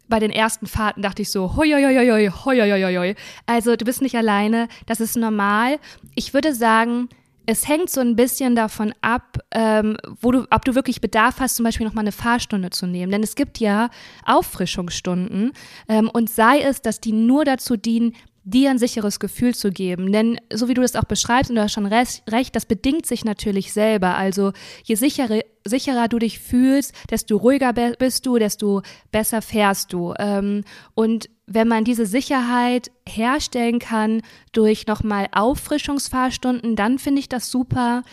bei 0.08 0.20
den 0.20 0.30
ersten 0.30 0.66
Fahrten 0.66 1.02
dachte 1.02 1.22
ich 1.22 1.30
so, 1.30 1.56
hoi, 1.56 1.70
hoi, 1.72 1.82
hoi, 1.82 2.30
hoi, 2.30 2.60
hoi, 2.60 2.96
hoi. 2.96 3.14
Also 3.46 3.74
du 3.74 3.84
bist 3.84 4.02
nicht 4.02 4.16
alleine, 4.16 4.68
das 4.86 5.00
ist 5.00 5.16
normal. 5.16 5.78
Ich 6.14 6.32
würde 6.32 6.54
sagen, 6.54 7.08
es 7.46 7.68
hängt 7.68 7.90
so 7.90 8.00
ein 8.00 8.16
bisschen 8.16 8.56
davon 8.56 8.92
ab, 9.00 9.38
ähm, 9.52 9.96
wo 10.20 10.32
du, 10.32 10.46
ob 10.50 10.64
du 10.64 10.74
wirklich 10.74 11.00
Bedarf 11.00 11.38
hast, 11.38 11.56
zum 11.56 11.64
Beispiel 11.64 11.86
nochmal 11.86 12.04
eine 12.04 12.12
Fahrstunde 12.12 12.70
zu 12.70 12.86
nehmen. 12.86 13.12
Denn 13.12 13.22
es 13.22 13.36
gibt 13.36 13.58
ja 13.58 13.88
Auffrischungsstunden 14.24 15.52
ähm, 15.88 16.10
und 16.12 16.28
sei 16.28 16.60
es, 16.60 16.82
dass 16.82 17.00
die 17.00 17.12
nur 17.12 17.44
dazu 17.44 17.76
dienen, 17.76 18.14
dir 18.46 18.70
ein 18.70 18.78
sicheres 18.78 19.18
Gefühl 19.18 19.54
zu 19.54 19.70
geben. 19.70 20.12
Denn 20.12 20.38
so 20.52 20.68
wie 20.68 20.74
du 20.74 20.80
das 20.80 20.94
auch 20.94 21.04
beschreibst, 21.04 21.50
und 21.50 21.56
du 21.56 21.62
hast 21.62 21.72
schon 21.72 21.86
recht, 21.86 22.54
das 22.54 22.64
bedingt 22.64 23.04
sich 23.04 23.24
natürlich 23.24 23.72
selber. 23.72 24.16
Also 24.16 24.52
je 24.84 24.94
sichere, 24.94 25.44
sicherer 25.64 26.06
du 26.06 26.20
dich 26.20 26.38
fühlst, 26.38 26.94
desto 27.10 27.36
ruhiger 27.36 27.72
bist 27.72 28.24
du, 28.24 28.38
desto 28.38 28.82
besser 29.10 29.42
fährst 29.42 29.92
du. 29.92 30.14
Ähm, 30.18 30.62
und 30.94 31.28
wenn 31.46 31.66
man 31.66 31.84
diese 31.84 32.06
Sicherheit 32.06 32.90
herstellen 33.06 33.80
kann 33.80 34.22
durch 34.52 34.86
nochmal 34.86 35.26
Auffrischungsfahrstunden, 35.32 36.76
dann 36.76 36.98
finde 37.00 37.20
ich 37.20 37.28
das 37.28 37.50
super. 37.50 38.04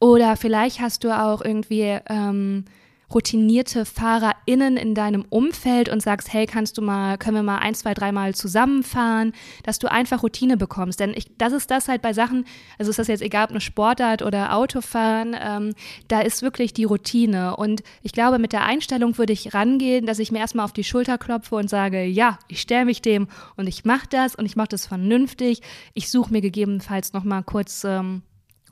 Oder 0.00 0.36
vielleicht 0.36 0.80
hast 0.80 1.02
du 1.02 1.18
auch 1.18 1.42
irgendwie 1.42 1.98
ähm, 2.10 2.66
routinierte 3.12 3.84
FahrerInnen 3.84 4.76
in 4.76 4.94
deinem 4.94 5.24
Umfeld 5.30 5.88
und 5.88 6.02
sagst, 6.02 6.32
hey, 6.32 6.46
kannst 6.46 6.76
du 6.76 6.82
mal, 6.82 7.16
können 7.16 7.36
wir 7.36 7.42
mal 7.42 7.58
ein, 7.58 7.74
zwei, 7.74 7.94
dreimal 7.94 8.34
zusammenfahren, 8.34 9.32
dass 9.62 9.78
du 9.78 9.90
einfach 9.90 10.22
Routine 10.22 10.56
bekommst. 10.56 11.00
Denn 11.00 11.14
ich, 11.14 11.26
das 11.38 11.52
ist 11.52 11.70
das 11.70 11.88
halt 11.88 12.02
bei 12.02 12.12
Sachen, 12.12 12.44
also 12.78 12.90
ist 12.90 12.98
das 12.98 13.08
jetzt 13.08 13.22
egal, 13.22 13.44
ob 13.44 13.50
eine 13.50 13.60
Sportart 13.60 14.22
oder 14.22 14.54
Autofahren, 14.54 15.34
ähm, 15.40 15.74
da 16.08 16.20
ist 16.20 16.42
wirklich 16.42 16.74
die 16.74 16.84
Routine. 16.84 17.56
Und 17.56 17.82
ich 18.02 18.12
glaube, 18.12 18.38
mit 18.38 18.52
der 18.52 18.64
Einstellung 18.64 19.16
würde 19.16 19.32
ich 19.32 19.54
rangehen, 19.54 20.06
dass 20.06 20.18
ich 20.18 20.30
mir 20.30 20.38
erstmal 20.38 20.64
auf 20.64 20.72
die 20.72 20.84
Schulter 20.84 21.16
klopfe 21.16 21.56
und 21.56 21.70
sage, 21.70 22.04
ja, 22.04 22.38
ich 22.48 22.60
stelle 22.60 22.84
mich 22.84 23.00
dem 23.00 23.28
und 23.56 23.66
ich 23.66 23.84
mache 23.84 24.06
das 24.10 24.34
und 24.34 24.44
ich 24.44 24.56
mache 24.56 24.68
das 24.68 24.86
vernünftig. 24.86 25.62
Ich 25.94 26.10
suche 26.10 26.32
mir 26.32 26.40
gegebenenfalls 26.40 27.12
nochmal 27.14 27.42
kurz 27.42 27.84
ähm, 27.84 28.22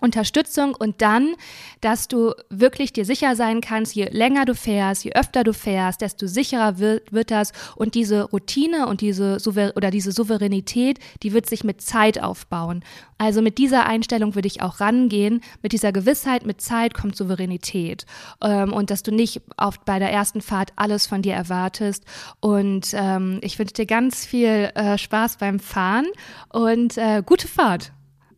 Unterstützung 0.01 0.75
und 0.75 1.03
dann, 1.03 1.35
dass 1.81 2.09
du 2.09 2.33
wirklich 2.51 2.93
dir 2.93 3.05
sicher 3.05 3.37
sein 3.37 3.61
kannst, 3.61 3.95
je 3.95 4.07
länger 4.07 4.45
du 4.45 4.55
fährst, 4.55 5.05
je 5.05 5.13
öfter 5.13 5.45
du 5.45 5.53
fährst, 5.53 6.01
desto 6.01 6.27
sicherer 6.27 6.79
wird, 6.79 7.13
wird 7.13 7.31
das 7.31 7.53
und 7.77 7.95
diese 7.95 8.25
Routine 8.25 8.87
und 8.87 9.01
diese 9.01 9.41
Souver 9.41 9.73
oder 9.77 9.91
diese 9.91 10.13
Souveränität, 10.13 10.99
die 11.23 11.33
wird 11.33 11.49
sich 11.49 11.65
mit 11.65 11.81
Zeit 11.81 12.23
aufbauen. 12.23 12.85
Also 13.19 13.41
mit 13.41 13.59
dieser 13.59 13.87
Einstellung 13.87 14.35
würde 14.35 14.49
ich 14.49 14.61
auch 14.61 14.81
rangehen, 14.81 15.41
mit 15.63 15.73
dieser 15.73 15.93
Gewissheit, 15.93 16.45
mit 16.45 16.61
Zeit 16.61 16.93
kommt 16.93 17.17
Souveränität 17.17 18.05
ähm, 18.43 18.73
und 18.73 18.91
dass 18.91 19.03
du 19.03 19.11
nicht 19.11 19.41
oft 19.57 19.85
bei 19.87 19.99
der 19.99 20.13
ersten 20.13 20.43
Fahrt 20.43 20.73
alles 20.77 21.07
von 21.07 21.23
dir 21.23 21.35
erwartest 21.35 22.05
und 22.41 22.89
ähm, 22.93 23.39
ich 23.43 23.59
wünsche 23.59 23.75
dir 23.75 23.87
ganz 23.87 24.27
viel 24.27 24.71
äh, 24.75 24.99
Spaß 24.99 25.39
beim 25.39 25.61
Fahren 25.61 26.07
und 26.51 26.99
äh, 26.99 27.23
gute 27.25 27.49
Fahrt. 27.49 27.93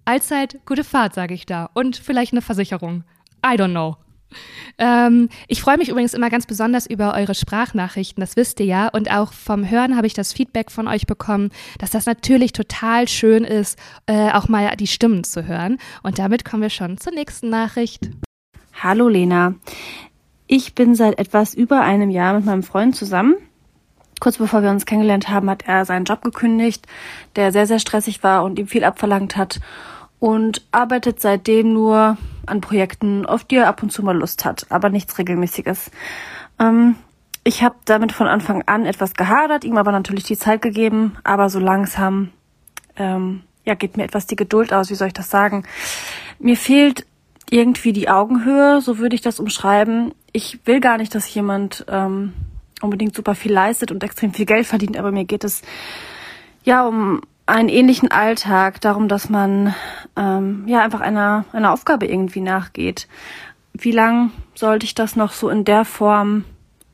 Allzeit 0.09 0.59
gute 0.65 0.85
Fahrt, 0.85 1.12
sage 1.12 1.35
ich 1.35 1.45
da. 1.45 1.69
Und 1.75 1.99
vielleicht 1.99 2.33
eine 2.33 2.41
Versicherung. 2.41 3.05
I 3.45 3.59
don't 3.59 3.73
know. 3.73 3.97
Ähm, 4.79 5.29
ich 5.49 5.61
freue 5.61 5.77
mich 5.77 5.91
übrigens 5.91 6.15
immer 6.15 6.31
ganz 6.31 6.47
besonders 6.47 6.87
über 6.87 7.12
eure 7.15 7.35
Sprachnachrichten, 7.35 8.23
das 8.23 8.35
wisst 8.35 8.59
ihr 8.61 8.67
ja. 8.67 8.88
Und 8.88 9.11
auch 9.11 9.35
vom 9.35 9.69
Hören 9.69 9.97
habe 9.97 10.07
ich 10.07 10.15
das 10.15 10.33
Feedback 10.33 10.71
von 10.71 10.88
euch 10.88 11.07
bekommen, 11.07 11.50
dass 11.79 11.91
das 11.91 12.07
natürlich 12.07 12.53
total 12.53 13.07
schön 13.07 13.45
ist, 13.45 13.79
äh, 14.07 14.33
auch 14.33 14.49
mal 14.49 14.75
die 14.77 14.87
Stimmen 14.87 15.25
zu 15.25 15.47
hören. 15.47 15.77
Und 16.03 16.19
damit 16.19 16.43
kommen 16.43 16.62
wir 16.62 16.71
schon 16.71 16.97
zur 16.97 17.12
nächsten 17.12 17.50
Nachricht. 17.50 18.09
Hallo 18.83 19.09
Lena. 19.09 19.57
Ich 20.47 20.75
bin 20.75 20.95
seit 20.95 21.19
etwas 21.19 21.53
über 21.53 21.83
einem 21.83 22.09
Jahr 22.09 22.33
mit 22.33 22.47
meinem 22.47 22.62
Freund 22.62 22.97
zusammen. 22.97 23.35
Kurz 24.21 24.38
bevor 24.38 24.62
wir 24.62 24.71
uns 24.71 24.87
kennengelernt 24.87 25.29
haben, 25.29 25.50
hat 25.50 25.69
er 25.69 25.85
seinen 25.85 26.07
Job 26.07 26.23
gekündigt, 26.23 26.87
der 27.37 27.53
sehr, 27.53 27.67
sehr 27.67 27.79
stressig 27.79 28.23
war 28.23 28.43
und 28.43 28.59
ihm 28.59 28.69
viel 28.69 28.85
abverlangt 28.85 29.37
hat 29.37 29.61
und 30.21 30.67
arbeitet 30.73 31.21
seitdem 31.21 31.73
nur 31.73 32.17
an 32.47 32.61
Projekten, 32.61 33.27
auf 33.27 33.45
die 33.45 33.57
er 33.57 33.69
ab 33.69 33.83
und 33.83 33.91
zu 33.91 34.03
mal 34.03 34.17
Lust 34.17 34.45
hat, 34.45 34.67
aber 34.71 34.91
nichts 34.91 35.19
Regelmäßiges. 35.19 35.91
Ähm, 36.59 36.97
ich 37.45 37.63
habe 37.63 37.77
damit 37.85 38.13
von 38.13 38.27
Anfang 38.27 38.63
an 38.67 38.85
etwas 38.85 39.15
gehadert, 39.15 39.65
ihm 39.65 39.77
aber 39.77 39.93
natürlich 39.93 40.25
die 40.25 40.37
Zeit 40.37 40.61
gegeben, 40.63 41.17
aber 41.25 41.49
so 41.49 41.59
langsam 41.59 42.31
ähm, 42.97 43.43
ja, 43.65 43.75
geht 43.75 43.97
mir 43.97 44.05
etwas 44.05 44.27
die 44.27 44.37
Geduld 44.37 44.73
aus, 44.73 44.91
wie 44.91 44.95
soll 44.95 45.09
ich 45.09 45.15
das 45.15 45.31
sagen? 45.31 45.65
Mir 46.39 46.57
fehlt 46.57 47.07
irgendwie 47.51 47.93
die 47.93 48.09
Augenhöhe, 48.09 48.81
so 48.81 48.99
würde 48.99 49.15
ich 49.15 49.23
das 49.23 49.41
umschreiben. 49.41 50.15
Ich 50.33 50.59
will 50.67 50.81
gar 50.81 50.99
nicht, 50.99 51.15
dass 51.15 51.33
jemand 51.33 51.85
ähm, 51.89 52.33
unbedingt 52.81 53.15
super 53.15 53.35
viel 53.35 53.53
leistet 53.53 53.91
und 53.91 54.03
extrem 54.03 54.33
viel 54.33 54.47
Geld 54.47 54.67
verdient, 54.67 54.97
aber 54.97 55.13
mir 55.13 55.25
geht 55.25 55.45
es 55.45 55.63
ja 56.65 56.87
um 56.87 57.23
einen 57.49 57.69
ähnlichen 57.69 58.11
Alltag, 58.11 58.81
darum, 58.81 59.09
dass 59.09 59.31
man 59.31 59.75
ähm, 60.17 60.64
ja 60.67 60.83
einfach 60.83 61.00
einer, 61.00 61.45
einer 61.52 61.73
Aufgabe 61.73 62.07
irgendwie 62.07 62.40
nachgeht. 62.40 63.09
Wie 63.73 63.93
lang 63.93 64.33
sollte 64.55 64.85
ich 64.85 64.95
das 64.95 65.17
noch 65.17 65.33
so 65.33 65.49
in 65.49 65.64
der 65.64 65.85
Form 65.85 66.45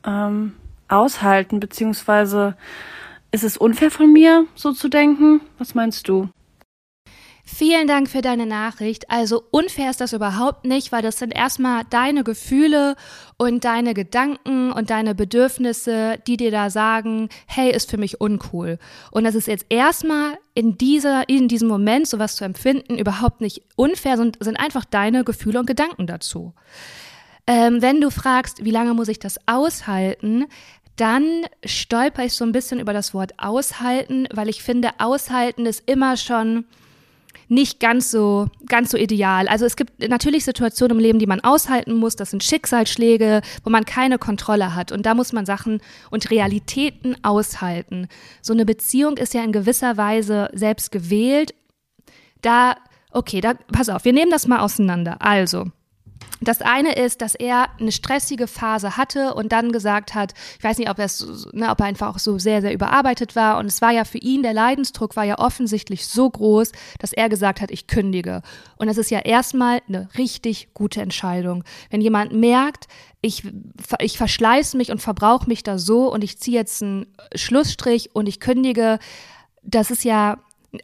ähm, 0.05 0.53
aushalten, 0.87 1.59
beziehungsweise 1.59 2.55
ist 3.31 3.43
es 3.43 3.57
unfair 3.57 3.91
von 3.91 4.13
mir, 4.13 4.45
so 4.55 4.71
zu 4.71 4.87
denken? 4.87 5.41
Was 5.57 5.75
meinst 5.75 6.07
du? 6.07 6.29
Vielen 7.47 7.87
Dank 7.87 8.09
für 8.09 8.21
deine 8.21 8.47
Nachricht. 8.47 9.11
Also 9.11 9.43
unfair 9.51 9.91
ist 9.91 10.01
das 10.01 10.13
überhaupt 10.13 10.65
nicht, 10.65 10.91
weil 10.91 11.03
das 11.03 11.19
sind 11.19 11.31
erstmal 11.31 11.83
deine 11.91 12.23
Gefühle 12.23 12.95
und 13.37 13.63
deine 13.63 13.93
Gedanken 13.93 14.71
und 14.71 14.89
deine 14.89 15.13
Bedürfnisse, 15.13 16.17
die 16.25 16.37
dir 16.37 16.49
da 16.49 16.71
sagen, 16.71 17.29
hey, 17.45 17.71
ist 17.71 17.91
für 17.91 17.97
mich 17.97 18.19
uncool. 18.19 18.79
Und 19.11 19.25
das 19.25 19.35
ist 19.35 19.47
jetzt 19.47 19.67
erstmal 19.69 20.39
in 20.55 20.79
dieser, 20.79 21.29
in 21.29 21.47
diesem 21.47 21.67
Moment 21.67 22.07
sowas 22.07 22.35
zu 22.35 22.45
empfinden, 22.45 22.97
überhaupt 22.97 23.41
nicht 23.41 23.61
unfair, 23.75 24.17
sind, 24.17 24.37
sind 24.39 24.59
einfach 24.59 24.83
deine 24.83 25.23
Gefühle 25.23 25.59
und 25.59 25.67
Gedanken 25.67 26.07
dazu. 26.07 26.53
Ähm, 27.45 27.79
wenn 27.79 28.01
du 28.01 28.09
fragst, 28.09 28.65
wie 28.65 28.71
lange 28.71 28.95
muss 28.95 29.07
ich 29.07 29.19
das 29.19 29.37
aushalten, 29.45 30.45
dann 30.95 31.43
stolper 31.63 32.25
ich 32.25 32.33
so 32.33 32.43
ein 32.43 32.53
bisschen 32.53 32.79
über 32.79 32.93
das 32.93 33.13
Wort 33.13 33.33
aushalten, 33.37 34.27
weil 34.33 34.49
ich 34.49 34.63
finde, 34.63 34.89
aushalten 34.97 35.67
ist 35.67 35.83
immer 35.87 36.17
schon 36.17 36.65
nicht 37.47 37.79
ganz 37.79 38.11
so, 38.11 38.47
ganz 38.67 38.91
so 38.91 38.97
ideal. 38.97 39.47
Also 39.47 39.65
es 39.65 39.75
gibt 39.75 40.07
natürlich 40.07 40.45
Situationen 40.45 40.97
im 40.97 41.03
Leben, 41.03 41.19
die 41.19 41.27
man 41.27 41.41
aushalten 41.41 41.93
muss. 41.93 42.15
Das 42.15 42.31
sind 42.31 42.43
Schicksalsschläge, 42.43 43.41
wo 43.63 43.69
man 43.69 43.85
keine 43.85 44.17
Kontrolle 44.17 44.75
hat. 44.75 44.91
Und 44.91 45.05
da 45.05 45.13
muss 45.13 45.33
man 45.33 45.45
Sachen 45.45 45.81
und 46.11 46.31
Realitäten 46.31 47.15
aushalten. 47.23 48.07
So 48.41 48.53
eine 48.53 48.65
Beziehung 48.65 49.17
ist 49.17 49.33
ja 49.33 49.43
in 49.43 49.51
gewisser 49.51 49.97
Weise 49.97 50.49
selbst 50.53 50.91
gewählt. 50.91 51.53
Da, 52.41 52.75
okay, 53.11 53.41
da, 53.41 53.53
pass 53.71 53.89
auf, 53.89 54.05
wir 54.05 54.13
nehmen 54.13 54.31
das 54.31 54.47
mal 54.47 54.59
auseinander. 54.59 55.17
Also, 55.21 55.71
das 56.41 56.61
eine 56.61 56.95
ist, 56.95 57.21
dass 57.21 57.35
er 57.35 57.69
eine 57.79 57.91
stressige 57.91 58.47
Phase 58.47 58.97
hatte 58.97 59.33
und 59.33 59.51
dann 59.51 59.71
gesagt 59.71 60.13
hat, 60.13 60.33
ich 60.57 60.63
weiß 60.63 60.77
nicht, 60.77 60.89
ob, 60.89 60.97
ne, 60.97 61.71
ob 61.71 61.79
er 61.79 61.85
einfach 61.85 62.13
auch 62.13 62.19
so 62.19 62.37
sehr, 62.37 62.61
sehr 62.61 62.73
überarbeitet 62.73 63.35
war. 63.35 63.57
Und 63.57 63.67
es 63.67 63.81
war 63.81 63.91
ja 63.91 64.03
für 64.03 64.17
ihn, 64.17 64.43
der 64.43 64.53
Leidensdruck 64.53 65.15
war 65.15 65.23
ja 65.23 65.39
offensichtlich 65.39 66.05
so 66.07 66.29
groß, 66.29 66.71
dass 66.99 67.13
er 67.13 67.29
gesagt 67.29 67.61
hat, 67.61 67.71
ich 67.71 67.87
kündige. 67.87 68.41
Und 68.77 68.87
das 68.87 68.97
ist 68.97 69.11
ja 69.11 69.19
erstmal 69.19 69.81
eine 69.87 70.09
richtig 70.17 70.73
gute 70.73 71.01
Entscheidung. 71.01 71.63
Wenn 71.89 72.01
jemand 72.01 72.33
merkt, 72.33 72.87
ich, 73.21 73.43
ich 73.99 74.17
verschleiße 74.17 74.77
mich 74.77 74.91
und 74.91 75.01
verbrauche 75.01 75.47
mich 75.47 75.63
da 75.63 75.79
so 75.79 76.11
und 76.11 76.23
ich 76.23 76.37
ziehe 76.37 76.57
jetzt 76.57 76.83
einen 76.83 77.07
Schlussstrich 77.33 78.13
und 78.13 78.27
ich 78.27 78.39
kündige, 78.39 78.99
das 79.63 79.89
ist 79.89 80.03
ja 80.03 80.37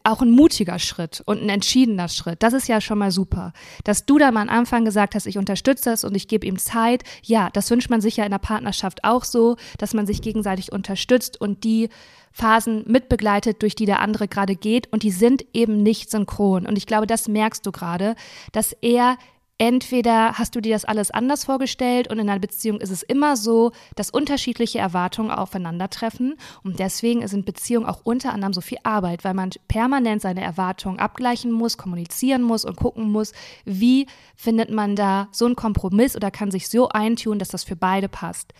auch 0.03 0.21
ein 0.21 0.31
mutiger 0.31 0.79
Schritt 0.79 1.21
und 1.25 1.41
ein 1.41 1.49
entschiedener 1.49 2.09
Schritt. 2.09 2.43
Das 2.43 2.53
ist 2.53 2.67
ja 2.67 2.81
schon 2.81 2.97
mal 2.97 3.11
super. 3.11 3.53
Dass 3.83 4.05
du 4.05 4.17
da 4.17 4.31
mal 4.31 4.41
am 4.41 4.49
Anfang 4.49 4.85
gesagt 4.85 5.15
hast, 5.15 5.25
ich 5.25 5.37
unterstütze 5.37 5.89
das 5.89 6.03
und 6.03 6.15
ich 6.15 6.27
gebe 6.27 6.45
ihm 6.45 6.57
Zeit. 6.57 7.03
Ja, 7.23 7.49
das 7.51 7.69
wünscht 7.71 7.89
man 7.89 8.01
sich 8.01 8.17
ja 8.17 8.25
in 8.25 8.31
der 8.31 8.37
Partnerschaft 8.37 9.03
auch 9.03 9.23
so, 9.23 9.57
dass 9.77 9.93
man 9.93 10.05
sich 10.05 10.21
gegenseitig 10.21 10.71
unterstützt 10.71 11.39
und 11.39 11.63
die 11.63 11.89
Phasen 12.31 12.83
mitbegleitet, 12.87 13.61
durch 13.61 13.75
die 13.75 13.85
der 13.85 13.99
andere 13.99 14.27
gerade 14.27 14.55
geht. 14.55 14.91
Und 14.91 15.03
die 15.03 15.11
sind 15.11 15.45
eben 15.53 15.83
nicht 15.83 16.09
synchron. 16.09 16.65
Und 16.65 16.77
ich 16.77 16.85
glaube, 16.85 17.07
das 17.07 17.27
merkst 17.27 17.65
du 17.65 17.71
gerade, 17.71 18.15
dass 18.51 18.73
er 18.81 19.17
entweder 19.61 20.39
hast 20.39 20.55
du 20.55 20.59
dir 20.59 20.73
das 20.73 20.85
alles 20.85 21.11
anders 21.11 21.45
vorgestellt 21.45 22.09
und 22.09 22.17
in 22.17 22.27
einer 22.27 22.39
Beziehung 22.39 22.81
ist 22.81 22.89
es 22.89 23.03
immer 23.03 23.37
so, 23.37 23.73
dass 23.95 24.09
unterschiedliche 24.09 24.79
Erwartungen 24.79 25.29
aufeinandertreffen 25.29 26.33
und 26.63 26.79
deswegen 26.79 27.27
sind 27.27 27.45
Beziehungen 27.45 27.85
auch 27.85 28.01
unter 28.03 28.33
anderem 28.33 28.53
so 28.53 28.61
viel 28.61 28.79
Arbeit, 28.81 29.23
weil 29.23 29.35
man 29.35 29.51
permanent 29.67 30.23
seine 30.23 30.41
Erwartungen 30.41 30.97
abgleichen 30.97 31.51
muss, 31.51 31.77
kommunizieren 31.77 32.41
muss 32.41 32.65
und 32.65 32.75
gucken 32.75 33.11
muss, 33.11 33.33
wie 33.63 34.07
findet 34.35 34.71
man 34.71 34.95
da 34.95 35.27
so 35.31 35.45
einen 35.45 35.55
Kompromiss 35.55 36.15
oder 36.15 36.31
kann 36.31 36.49
sich 36.49 36.67
so 36.67 36.89
eintun, 36.89 37.37
dass 37.37 37.49
das 37.49 37.63
für 37.63 37.75
beide 37.75 38.09
passt. 38.09 38.55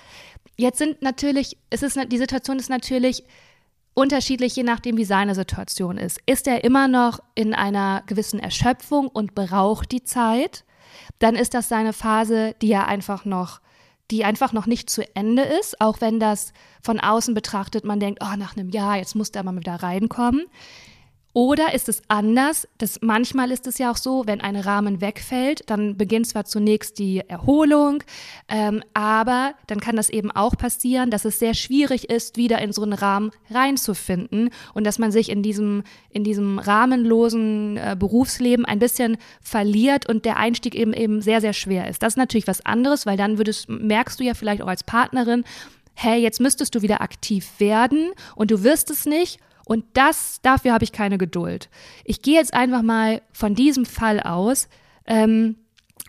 Jetzt 0.56 0.78
sind 0.78 1.02
natürlich, 1.02 1.58
es 1.72 1.82
ist 1.82 1.98
die 2.12 2.18
Situation 2.20 2.60
ist 2.60 2.70
natürlich 2.70 3.24
unterschiedlich, 3.96 4.56
je 4.56 4.62
nachdem, 4.62 4.98
wie 4.98 5.06
seine 5.06 5.34
Situation 5.34 5.98
ist. 5.98 6.20
Ist 6.28 6.46
er 6.46 6.64
immer 6.64 6.88
noch 6.88 7.22
in 7.34 7.56
einer 7.56 8.04
gewissen 8.06 8.40
Erschöpfung 8.40 9.08
und 9.08 9.34
braucht 9.34 9.92
die 9.92 10.04
Zeit? 10.04 10.64
Dann 11.20 11.36
ist 11.36 11.54
das 11.54 11.70
seine 11.70 11.94
Phase, 11.94 12.56
die 12.62 12.72
er 12.72 12.88
einfach 12.88 13.26
noch, 13.26 13.62
die 14.10 14.26
einfach 14.26 14.54
noch 14.54 14.66
nicht 14.66 14.90
zu 14.90 15.04
Ende 15.16 15.44
ist, 15.44 15.80
auch 15.80 16.02
wenn 16.02 16.20
das 16.20 16.54
von 16.82 17.00
außen 17.00 17.34
betrachtet 17.34 17.86
man 17.86 18.00
denkt, 18.00 18.22
oh, 18.24 18.36
nach 18.38 18.58
einem 18.58 18.70
Jahr, 18.70 18.98
jetzt 18.98 19.16
muss 19.16 19.32
der 19.32 19.44
mal 19.44 19.56
wieder 19.56 19.76
reinkommen. 19.76 20.46
Oder 21.34 21.74
ist 21.74 21.88
es 21.88 22.02
anders? 22.10 22.68
Das, 22.78 23.00
manchmal 23.02 23.52
ist 23.52 23.66
es 23.66 23.78
ja 23.78 23.92
auch 23.92 23.98
so, 23.98 24.28
wenn 24.28 24.42
ein 24.42 24.58
Rahmen 24.58 25.00
wegfällt, 25.00 25.70
dann 25.70 25.96
beginnt 25.96 26.28
zwar 26.28 26.44
zunächst 26.44 27.00
die 27.00 27.20
Erholung, 27.20 28.04
ähm, 28.50 28.84
aber 28.94 29.54
dann 29.68 29.80
kann 29.80 29.96
das 29.96 30.10
eben 30.10 30.30
auch 30.30 30.58
passieren, 30.58 31.10
dass 31.10 31.24
es 31.24 31.40
sehr 31.40 31.54
schwierig 31.54 32.10
ist, 32.10 32.36
wieder 32.36 32.60
in 32.60 32.74
so 32.74 32.84
einen 32.84 32.94
Rahmen 32.94 33.32
reinzufinden 33.50 34.50
und 34.74 34.86
dass 34.86 35.00
man 35.00 35.12
sich 35.14 35.30
in 35.30 35.42
diesem, 35.42 35.84
in 36.10 36.26
diesem 36.26 36.60
rahmenlosen 36.60 37.78
äh, 37.78 37.96
Berufsleben 37.98 38.66
ein 38.66 38.80
bisschen 38.80 39.18
verliert 39.42 40.10
und 40.10 40.26
der 40.26 40.36
Einstieg 40.36 40.76
eben 40.76 40.94
eben 40.94 41.22
sehr, 41.22 41.40
sehr 41.40 41.54
schwer 41.54 41.88
ist. 41.88 42.04
Das 42.04 42.14
ist 42.14 42.18
natürlich 42.18 42.48
was 42.48 42.66
anderes, 42.66 43.06
weil 43.06 43.16
dann 43.16 43.38
würdest, 43.38 43.70
merkst 43.70 44.20
du 44.20 44.26
ja 44.26 44.34
vielleicht 44.34 44.62
auch 44.62 44.68
als 44.68 44.84
Partnerin, 44.84 45.46
hey, 45.94 46.22
jetzt 46.22 46.42
müsstest 46.42 46.76
du 46.76 46.82
wieder 46.82 47.02
aktiv 47.02 47.48
werden 47.60 48.12
und 48.36 48.52
du 48.52 48.64
wirst 48.64 48.90
es 48.90 49.06
nicht 49.06 49.40
und 49.72 49.86
das, 49.94 50.42
dafür 50.42 50.74
habe 50.74 50.84
ich 50.84 50.92
keine 50.92 51.18
Geduld. 51.18 51.70
Ich 52.04 52.22
gehe 52.22 52.36
jetzt 52.36 52.54
einfach 52.54 52.82
mal 52.82 53.22
von 53.32 53.56
diesem 53.56 53.86
Fall 53.86 54.20
aus. 54.20 54.68
Ähm, 55.08 55.56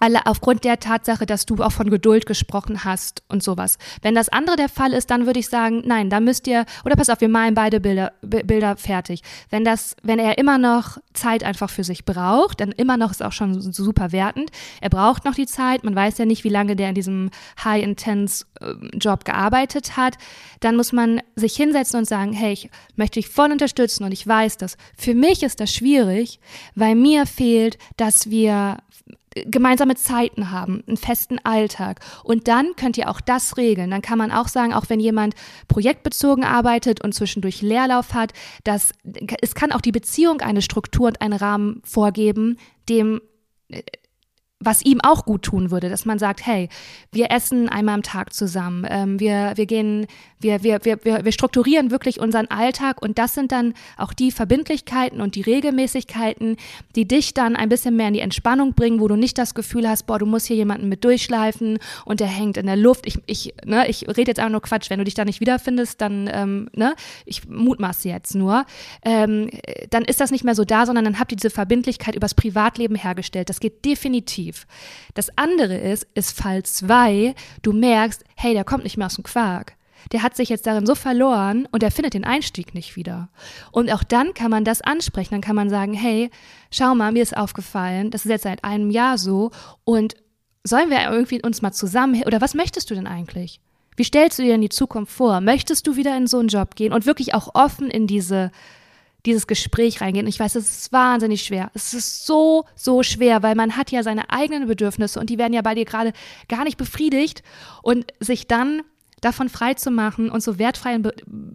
alle 0.00 0.26
aufgrund 0.26 0.64
der 0.64 0.80
Tatsache, 0.80 1.26
dass 1.26 1.46
du 1.46 1.62
auch 1.62 1.72
von 1.72 1.90
Geduld 1.90 2.26
gesprochen 2.26 2.84
hast 2.84 3.22
und 3.28 3.42
sowas. 3.42 3.78
Wenn 4.00 4.14
das 4.14 4.28
andere 4.28 4.56
der 4.56 4.68
Fall 4.68 4.92
ist, 4.92 5.10
dann 5.10 5.26
würde 5.26 5.40
ich 5.40 5.48
sagen, 5.48 5.82
nein, 5.84 6.10
da 6.10 6.20
müsst 6.20 6.46
ihr, 6.46 6.64
oder 6.84 6.96
pass 6.96 7.08
auf, 7.08 7.20
wir 7.20 7.28
malen 7.28 7.54
beide 7.54 7.80
Bilder, 7.80 8.12
Bilder 8.22 8.76
fertig. 8.76 9.22
Wenn 9.50 9.64
das, 9.64 9.96
wenn 10.02 10.18
er 10.18 10.38
immer 10.38 10.58
noch 10.58 10.98
Zeit 11.12 11.44
einfach 11.44 11.70
für 11.70 11.84
sich 11.84 12.04
braucht, 12.04 12.60
dann 12.60 12.72
immer 12.72 12.96
noch 12.96 13.10
ist 13.10 13.22
auch 13.22 13.32
schon 13.32 13.60
super 13.60 14.12
wertend. 14.12 14.50
Er 14.80 14.90
braucht 14.90 15.24
noch 15.24 15.34
die 15.34 15.46
Zeit, 15.46 15.84
man 15.84 15.94
weiß 15.94 16.18
ja 16.18 16.24
nicht, 16.24 16.44
wie 16.44 16.48
lange 16.48 16.76
der 16.76 16.88
in 16.88 16.94
diesem 16.94 17.30
High-Intense-Job 17.62 19.20
ähm, 19.20 19.24
gearbeitet 19.24 19.96
hat. 19.96 20.16
Dann 20.60 20.76
muss 20.76 20.92
man 20.92 21.20
sich 21.36 21.54
hinsetzen 21.54 21.98
und 21.98 22.06
sagen, 22.06 22.32
hey, 22.32 22.52
ich 22.52 22.70
möchte 22.96 23.20
dich 23.20 23.28
voll 23.28 23.52
unterstützen 23.52 24.04
und 24.04 24.12
ich 24.12 24.26
weiß 24.26 24.56
das. 24.56 24.76
Für 24.96 25.14
mich 25.14 25.42
ist 25.42 25.60
das 25.60 25.72
schwierig, 25.72 26.40
weil 26.74 26.94
mir 26.94 27.26
fehlt, 27.26 27.78
dass 27.96 28.30
wir 28.30 28.78
gemeinsame 29.34 29.94
Zeiten 29.94 30.50
haben, 30.50 30.82
einen 30.86 30.96
festen 30.96 31.38
Alltag. 31.44 32.00
Und 32.24 32.48
dann 32.48 32.74
könnt 32.76 32.98
ihr 32.98 33.08
auch 33.08 33.20
das 33.20 33.56
regeln. 33.56 33.90
Dann 33.90 34.02
kann 34.02 34.18
man 34.18 34.32
auch 34.32 34.48
sagen, 34.48 34.72
auch 34.72 34.88
wenn 34.88 35.00
jemand 35.00 35.34
projektbezogen 35.68 36.44
arbeitet 36.44 37.02
und 37.02 37.14
zwischendurch 37.14 37.62
Leerlauf 37.62 38.14
hat, 38.14 38.32
dass 38.64 38.92
es 39.40 39.54
kann 39.54 39.72
auch 39.72 39.80
die 39.80 39.92
Beziehung 39.92 40.40
eine 40.40 40.62
Struktur 40.62 41.08
und 41.08 41.20
einen 41.20 41.34
Rahmen 41.34 41.82
vorgeben, 41.84 42.58
dem 42.88 43.20
was 44.64 44.84
ihm 44.84 45.00
auch 45.00 45.24
gut 45.24 45.42
tun 45.42 45.70
würde, 45.70 45.88
dass 45.88 46.04
man 46.04 46.18
sagt, 46.18 46.46
hey, 46.46 46.68
wir 47.10 47.30
essen 47.30 47.68
einmal 47.68 47.96
am 47.96 48.02
Tag 48.02 48.32
zusammen, 48.32 48.86
ähm, 48.88 49.20
wir, 49.20 49.52
wir 49.56 49.66
gehen, 49.66 50.06
wir, 50.40 50.62
wir, 50.62 50.80
wir, 50.84 50.98
wir 51.04 51.32
strukturieren 51.32 51.90
wirklich 51.90 52.20
unseren 52.20 52.46
Alltag 52.46 53.02
und 53.02 53.18
das 53.18 53.34
sind 53.34 53.52
dann 53.52 53.74
auch 53.96 54.12
die 54.12 54.30
Verbindlichkeiten 54.30 55.20
und 55.20 55.34
die 55.34 55.42
Regelmäßigkeiten, 55.42 56.56
die 56.96 57.06
dich 57.06 57.34
dann 57.34 57.56
ein 57.56 57.68
bisschen 57.68 57.96
mehr 57.96 58.08
in 58.08 58.14
die 58.14 58.20
Entspannung 58.20 58.74
bringen, 58.74 59.00
wo 59.00 59.08
du 59.08 59.16
nicht 59.16 59.38
das 59.38 59.54
Gefühl 59.54 59.88
hast, 59.88 60.06
boah, 60.06 60.18
du 60.18 60.26
musst 60.26 60.46
hier 60.46 60.56
jemanden 60.56 60.88
mit 60.88 61.04
durchschleifen 61.04 61.78
und 62.04 62.20
der 62.20 62.26
hängt 62.26 62.56
in 62.56 62.66
der 62.66 62.76
Luft. 62.76 63.06
Ich, 63.06 63.18
ich, 63.26 63.54
ne, 63.64 63.88
ich 63.88 64.06
rede 64.08 64.30
jetzt 64.30 64.38
einfach 64.38 64.52
nur 64.52 64.62
Quatsch, 64.62 64.90
wenn 64.90 64.98
du 64.98 65.04
dich 65.04 65.14
da 65.14 65.24
nicht 65.24 65.40
wiederfindest, 65.40 66.00
dann, 66.00 66.28
ähm, 66.32 66.68
ne, 66.74 66.94
ich 67.24 67.48
mutmaße 67.48 68.08
jetzt 68.08 68.34
nur, 68.34 68.66
ähm, 69.04 69.48
dann 69.90 70.04
ist 70.04 70.20
das 70.20 70.30
nicht 70.30 70.44
mehr 70.44 70.54
so 70.54 70.64
da, 70.64 70.86
sondern 70.86 71.04
dann 71.04 71.18
habt 71.18 71.32
ihr 71.32 71.36
diese 71.36 71.50
Verbindlichkeit 71.50 72.14
übers 72.14 72.34
Privatleben 72.34 72.96
hergestellt. 72.96 73.48
Das 73.48 73.60
geht 73.60 73.84
definitiv 73.84 74.51
tief. 74.52 74.66
Das 75.14 75.36
andere 75.36 75.76
ist, 75.76 76.06
ist 76.14 76.36
Fall 76.36 76.62
2, 76.62 77.34
du 77.62 77.72
merkst, 77.72 78.24
hey, 78.36 78.54
der 78.54 78.64
kommt 78.64 78.84
nicht 78.84 78.96
mehr 78.96 79.06
aus 79.06 79.16
dem 79.16 79.24
Quark. 79.24 79.76
Der 80.10 80.22
hat 80.22 80.36
sich 80.36 80.48
jetzt 80.48 80.66
darin 80.66 80.84
so 80.84 80.94
verloren 80.94 81.68
und 81.70 81.82
er 81.82 81.92
findet 81.92 82.14
den 82.14 82.24
Einstieg 82.24 82.74
nicht 82.74 82.96
wieder. 82.96 83.28
Und 83.70 83.90
auch 83.92 84.02
dann 84.02 84.34
kann 84.34 84.50
man 84.50 84.64
das 84.64 84.80
ansprechen. 84.80 85.30
Dann 85.30 85.42
kann 85.42 85.54
man 85.54 85.70
sagen, 85.70 85.94
hey, 85.94 86.30
schau 86.72 86.94
mal, 86.94 87.12
mir 87.12 87.22
ist 87.22 87.36
aufgefallen, 87.36 88.10
das 88.10 88.24
ist 88.24 88.30
jetzt 88.30 88.42
seit 88.42 88.64
einem 88.64 88.90
Jahr 88.90 89.16
so 89.16 89.52
und 89.84 90.16
sollen 90.64 90.90
wir 90.90 91.10
irgendwie 91.10 91.42
uns 91.42 91.62
mal 91.62 91.72
zusammen, 91.72 92.22
oder 92.24 92.40
was 92.40 92.54
möchtest 92.54 92.90
du 92.90 92.94
denn 92.94 93.06
eigentlich? 93.06 93.60
Wie 93.96 94.04
stellst 94.04 94.38
du 94.38 94.42
dir 94.42 94.52
denn 94.52 94.60
die 94.60 94.68
Zukunft 94.68 95.12
vor? 95.12 95.40
Möchtest 95.40 95.86
du 95.86 95.96
wieder 95.96 96.16
in 96.16 96.26
so 96.26 96.38
einen 96.38 96.48
Job 96.48 96.76
gehen 96.76 96.92
und 96.92 97.06
wirklich 97.06 97.34
auch 97.34 97.54
offen 97.54 97.90
in 97.90 98.06
diese 98.06 98.50
dieses 99.26 99.46
Gespräch 99.46 100.00
reingehen. 100.00 100.26
Und 100.26 100.30
ich 100.30 100.40
weiß, 100.40 100.56
es 100.56 100.70
ist 100.70 100.92
wahnsinnig 100.92 101.42
schwer. 101.42 101.70
Es 101.74 101.94
ist 101.94 102.26
so, 102.26 102.64
so 102.74 103.02
schwer, 103.02 103.42
weil 103.42 103.54
man 103.54 103.76
hat 103.76 103.90
ja 103.90 104.02
seine 104.02 104.30
eigenen 104.30 104.66
Bedürfnisse 104.66 105.20
und 105.20 105.30
die 105.30 105.38
werden 105.38 105.52
ja 105.52 105.62
bei 105.62 105.74
dir 105.74 105.84
gerade 105.84 106.12
gar 106.48 106.64
nicht 106.64 106.76
befriedigt 106.76 107.42
und 107.82 108.06
sich 108.20 108.46
dann 108.46 108.82
davon 109.22 109.48
frei 109.48 109.74
zu 109.74 109.90
machen 109.90 110.30
und 110.30 110.42
so 110.42 110.58
wertfrei 110.58 110.96
in, 110.96 111.08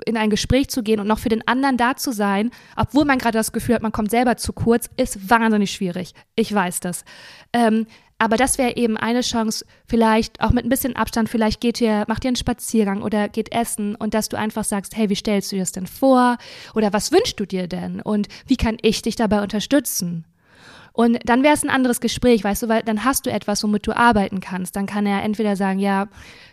in, 0.05 0.17
ein 0.17 0.29
Gespräch 0.29 0.69
zu 0.69 0.81
gehen 0.83 0.99
und 0.99 1.07
noch 1.07 1.19
für 1.19 1.29
den 1.29 1.45
anderen 1.47 1.77
da 1.77 1.97
zu 1.97 2.11
sein, 2.11 2.49
obwohl 2.77 3.05
man 3.05 3.19
gerade 3.19 3.37
das 3.37 3.51
Gefühl 3.51 3.75
hat, 3.75 3.81
man 3.81 3.91
kommt 3.91 4.09
selber 4.09 4.37
zu 4.37 4.53
kurz, 4.53 4.89
ist 4.95 5.29
wahnsinnig 5.29 5.71
schwierig. 5.71 6.13
Ich 6.35 6.53
weiß 6.53 6.79
das. 6.79 7.03
Ähm, 7.51 7.85
aber 8.19 8.35
das 8.35 8.57
wäre 8.57 8.75
eben 8.75 8.97
eine 8.97 9.21
Chance, 9.21 9.65
vielleicht 9.85 10.41
auch 10.41 10.51
mit 10.51 10.65
ein 10.65 10.69
bisschen 10.69 10.95
Abstand, 10.95 11.29
vielleicht 11.29 11.61
geht 11.61 11.79
ihr, 11.81 12.05
macht 12.07 12.25
ihr 12.25 12.29
einen 12.29 12.35
Spaziergang 12.35 13.03
oder 13.03 13.29
geht 13.29 13.51
essen 13.51 13.95
und 13.95 14.13
dass 14.13 14.29
du 14.29 14.37
einfach 14.37 14.63
sagst, 14.63 14.97
hey, 14.97 15.09
wie 15.09 15.15
stellst 15.15 15.51
du 15.51 15.55
dir 15.55 15.61
das 15.61 15.71
denn 15.71 15.87
vor? 15.87 16.37
Oder 16.73 16.93
was 16.93 17.11
wünschst 17.11 17.39
du 17.39 17.45
dir 17.45 17.67
denn? 17.67 18.01
Und 18.01 18.27
wie 18.47 18.57
kann 18.57 18.77
ich 18.81 19.03
dich 19.03 19.15
dabei 19.15 19.41
unterstützen? 19.41 20.25
Und 20.93 21.19
dann 21.25 21.43
wäre 21.43 21.53
es 21.53 21.63
ein 21.63 21.69
anderes 21.69 22.01
Gespräch, 22.01 22.43
weißt 22.43 22.63
du, 22.63 22.69
weil 22.69 22.81
dann 22.81 23.03
hast 23.03 23.27
du 23.27 23.31
etwas, 23.31 23.63
womit 23.63 23.85
du 23.85 23.95
arbeiten 23.95 24.39
kannst. 24.39 24.75
Dann 24.75 24.87
kann 24.87 25.05
er 25.05 25.21
entweder 25.21 25.55
sagen, 25.55 25.77
ja, 25.77 26.07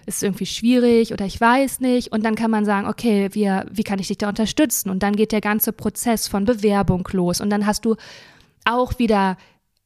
ist 0.04 0.22
irgendwie 0.22 0.44
schwierig 0.44 1.14
oder 1.14 1.24
ich 1.24 1.40
weiß 1.40 1.80
nicht. 1.80 2.12
Und 2.12 2.26
dann 2.26 2.34
kann 2.34 2.50
man 2.50 2.66
sagen, 2.66 2.86
okay, 2.86 3.30
wir, 3.32 3.64
wie 3.72 3.84
kann 3.84 4.00
ich 4.00 4.08
dich 4.08 4.18
da 4.18 4.28
unterstützen? 4.28 4.90
Und 4.90 5.02
dann 5.02 5.16
geht 5.16 5.32
der 5.32 5.40
ganze 5.40 5.72
Prozess 5.72 6.28
von 6.28 6.44
Bewerbung 6.44 7.08
los. 7.12 7.40
Und 7.40 7.48
dann 7.48 7.64
hast 7.64 7.86
du 7.86 7.96
auch 8.66 8.98
wieder 8.98 9.38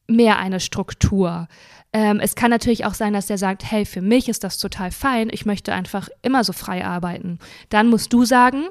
mehr 0.08 0.38
eine 0.38 0.60
Struktur. 0.60 1.48
Ähm, 1.92 2.20
es 2.20 2.34
kann 2.34 2.50
natürlich 2.50 2.84
auch 2.84 2.94
sein, 2.94 3.12
dass 3.12 3.26
der 3.26 3.38
sagt, 3.38 3.70
hey, 3.70 3.84
für 3.84 4.02
mich 4.02 4.28
ist 4.28 4.44
das 4.44 4.58
total 4.58 4.90
fein, 4.90 5.28
ich 5.30 5.46
möchte 5.46 5.72
einfach 5.72 6.08
immer 6.22 6.44
so 6.44 6.52
frei 6.52 6.84
arbeiten. 6.84 7.38
Dann 7.68 7.88
musst 7.88 8.12
du 8.12 8.24
sagen, 8.24 8.64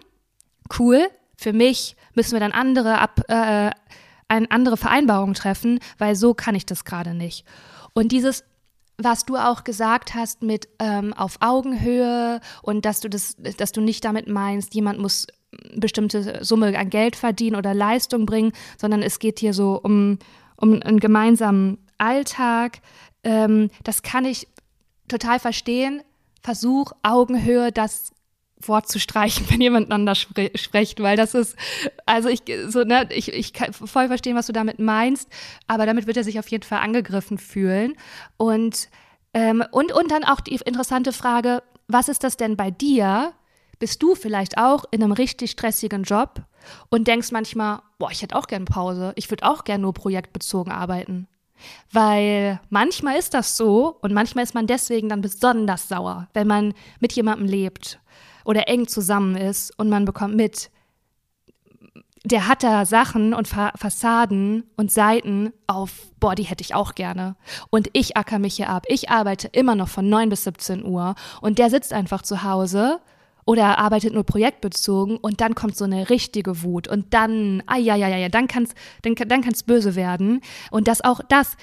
cool, 0.77 1.07
für 1.35 1.53
mich 1.53 1.95
müssen 2.15 2.33
wir 2.33 2.39
dann 2.39 2.51
andere 2.51 2.99
ab, 2.99 3.21
äh, 3.27 3.71
eine 4.27 4.51
andere 4.51 4.77
Vereinbarung 4.77 5.33
treffen, 5.33 5.79
weil 5.97 6.15
so 6.15 6.33
kann 6.33 6.55
ich 6.55 6.65
das 6.65 6.83
gerade 6.83 7.13
nicht. 7.13 7.45
Und 7.93 8.11
dieses 8.11 8.43
was 8.99 9.25
du 9.25 9.37
auch 9.37 9.63
gesagt 9.63 10.15
hast 10.15 10.41
mit 10.41 10.67
ähm, 10.79 11.13
auf 11.13 11.37
Augenhöhe 11.39 12.41
und 12.63 12.83
dass 12.85 12.99
du 12.99 13.09
das, 13.09 13.35
dass 13.57 13.71
du 13.71 13.79
nicht 13.79 14.03
damit 14.03 14.27
meinst, 14.27 14.73
jemand 14.73 14.99
muss 14.99 15.27
bestimmte 15.75 16.43
Summe 16.43 16.77
an 16.77 16.89
Geld 16.89 17.15
verdienen 17.15 17.55
oder 17.55 17.73
Leistung 17.73 18.25
bringen, 18.25 18.51
sondern 18.77 19.01
es 19.01 19.19
geht 19.19 19.39
hier 19.39 19.53
so 19.53 19.79
um, 19.81 20.17
um 20.57 20.81
einen 20.81 20.99
gemeinsamen 20.99 21.77
Alltag. 21.97 22.79
Ähm, 23.23 23.69
das 23.83 24.01
kann 24.03 24.25
ich 24.25 24.47
total 25.07 25.39
verstehen. 25.39 26.01
Versuch, 26.43 26.91
Augenhöhe, 27.03 27.71
das 27.71 28.11
Wort 28.61 28.87
zu 28.87 28.99
streichen, 28.99 29.45
wenn 29.49 29.61
jemand 29.61 29.87
miteinander 29.87 30.15
spre 30.15 30.51
spricht, 30.55 31.01
weil 31.01 31.17
das 31.17 31.33
ist, 31.33 31.55
also 32.05 32.29
ich, 32.29 32.41
so, 32.67 32.83
ne, 32.83 33.07
ich, 33.11 33.31
ich 33.31 33.53
kann 33.53 33.73
voll 33.73 34.07
verstehen, 34.07 34.35
was 34.35 34.47
du 34.47 34.53
damit 34.53 34.79
meinst, 34.79 35.29
aber 35.67 35.85
damit 35.85 36.07
wird 36.07 36.17
er 36.17 36.23
sich 36.23 36.39
auf 36.39 36.47
jeden 36.49 36.63
Fall 36.63 36.79
angegriffen 36.79 37.37
fühlen. 37.37 37.93
Und, 38.37 38.89
ähm, 39.33 39.63
und, 39.71 39.91
und 39.91 40.11
dann 40.11 40.23
auch 40.23 40.39
die 40.41 40.55
interessante 40.55 41.13
Frage, 41.13 41.63
was 41.87 42.09
ist 42.09 42.23
das 42.23 42.37
denn 42.37 42.57
bei 42.57 42.71
dir? 42.71 43.33
Bist 43.79 44.01
du 44.01 44.15
vielleicht 44.15 44.57
auch 44.57 44.85
in 44.89 45.03
einem 45.03 45.11
richtig 45.11 45.51
stressigen 45.51 46.03
Job 46.03 46.41
und 46.89 47.07
denkst 47.07 47.31
manchmal, 47.31 47.81
boah, 47.99 48.11
ich 48.11 48.21
hätte 48.21 48.35
auch 48.35 48.47
gern 48.47 48.65
Pause, 48.65 49.13
ich 49.15 49.29
würde 49.29 49.45
auch 49.45 49.63
gern 49.63 49.81
nur 49.81 49.93
projektbezogen 49.93 50.71
arbeiten. 50.71 51.27
Weil 51.91 52.59
manchmal 52.69 53.17
ist 53.17 53.33
das 53.33 53.57
so 53.57 53.97
und 54.01 54.13
manchmal 54.13 54.43
ist 54.43 54.53
man 54.53 54.67
deswegen 54.67 55.09
dann 55.09 55.21
besonders 55.21 55.87
sauer, 55.87 56.27
wenn 56.33 56.47
man 56.47 56.73
mit 56.99 57.13
jemandem 57.13 57.47
lebt 57.47 57.99
oder 58.45 58.67
eng 58.67 58.87
zusammen 58.87 59.35
ist 59.35 59.77
und 59.77 59.89
man 59.89 60.05
bekommt 60.05 60.35
mit, 60.35 60.69
der 62.23 62.47
hat 62.47 62.63
da 62.63 62.85
Sachen 62.85 63.33
und 63.33 63.47
Fa 63.47 63.71
Fassaden 63.75 64.63
und 64.75 64.91
Seiten 64.91 65.51
auf, 65.65 66.11
boah, 66.19 66.35
die 66.35 66.43
hätte 66.43 66.61
ich 66.61 66.75
auch 66.75 66.93
gerne. 66.93 67.35
Und 67.69 67.89
ich 67.93 68.17
acker 68.17 68.39
mich 68.39 68.55
hier 68.55 68.69
ab. 68.69 68.85
Ich 68.87 69.09
arbeite 69.09 69.47
immer 69.47 69.75
noch 69.75 69.87
von 69.87 70.07
9 70.07 70.29
bis 70.29 70.43
17 70.43 70.85
Uhr 70.85 71.15
und 71.41 71.57
der 71.57 71.69
sitzt 71.69 71.93
einfach 71.93 72.21
zu 72.21 72.43
Hause 72.43 72.99
oder 73.47 73.79
arbeitet 73.79 74.13
nur 74.13 74.25
projektbezogen 74.25 75.15
und 75.15 75.39
dann 75.39 75.55
kommt 75.55 75.77
so 75.77 75.85
eine 75.85 76.09
richtige 76.09 76.63
Wut 76.63 76.87
und 76.89 77.13
dann, 77.13 77.63
ah 77.65 77.77
ja, 77.77 77.95
ja, 77.95 78.09
ja, 78.09 78.17
ja, 78.17 78.27
dann 78.27 78.47
kann's, 78.47 78.75
dann, 79.03 79.15
dann 79.15 79.41
kann's 79.41 79.63
böse 79.63 79.95
werden. 79.95 80.41
Und 80.69 80.89
das 80.89 81.01
auch, 81.01 81.21
das, 81.29 81.55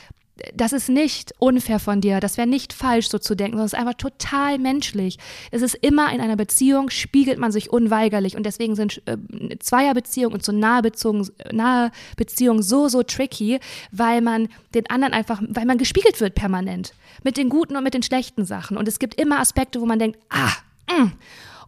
das 0.55 0.73
ist 0.73 0.89
nicht 0.89 1.35
unfair 1.39 1.79
von 1.79 2.01
dir, 2.01 2.21
das 2.21 2.39
wäre 2.39 2.49
nicht 2.49 2.73
falsch 2.73 3.11
so 3.11 3.19
zu 3.19 3.35
denken, 3.35 3.59
sondern 3.59 3.67
es 3.67 3.75
ist 3.75 3.79
einfach 3.79 3.95
total 3.95 4.59
menschlich. 4.59 5.19
Es 5.51 5.61
ist 5.61 5.75
immer 5.75 6.11
in 6.11 6.23
einer 6.23 6.37
Beziehung, 6.37 6.89
spiegelt 6.89 7.39
man 7.39 7.53
sich 7.53 7.71
unweigerlich. 7.71 8.35
Und 8.35 8.47
deswegen 8.47 8.77
sind 8.77 9.03
äh, 9.05 9.19
Zweierbeziehungen 9.59 10.35
und 10.35 10.43
so 10.43 10.53
nahe 10.53 10.81
Beziehungen, 10.81 11.29
nahe 11.53 11.91
Beziehungen 12.17 12.63
so, 12.63 12.89
so 12.89 13.03
tricky, 13.03 13.61
weil 13.93 14.23
man 14.23 14.49
den 14.75 14.89
anderen 14.89 15.13
einfach, 15.13 15.43
weil 15.51 15.67
man 15.67 15.77
gespiegelt 15.77 16.19
wird 16.23 16.35
permanent. 16.35 16.95
Mit 17.25 17.37
den 17.37 17.51
guten 17.51 17.77
und 17.77 17.85
mit 17.85 17.93
den 17.93 18.03
schlechten 18.03 18.47
Sachen. 18.47 18.79
Und 18.79 18.89
es 18.89 18.99
gibt 18.99 19.21
immer 19.21 19.39
Aspekte, 19.39 19.83
wo 19.83 19.87
man 19.87 19.99
denkt, 19.99 20.19
ah, 20.31 20.53
mh. 20.91 21.13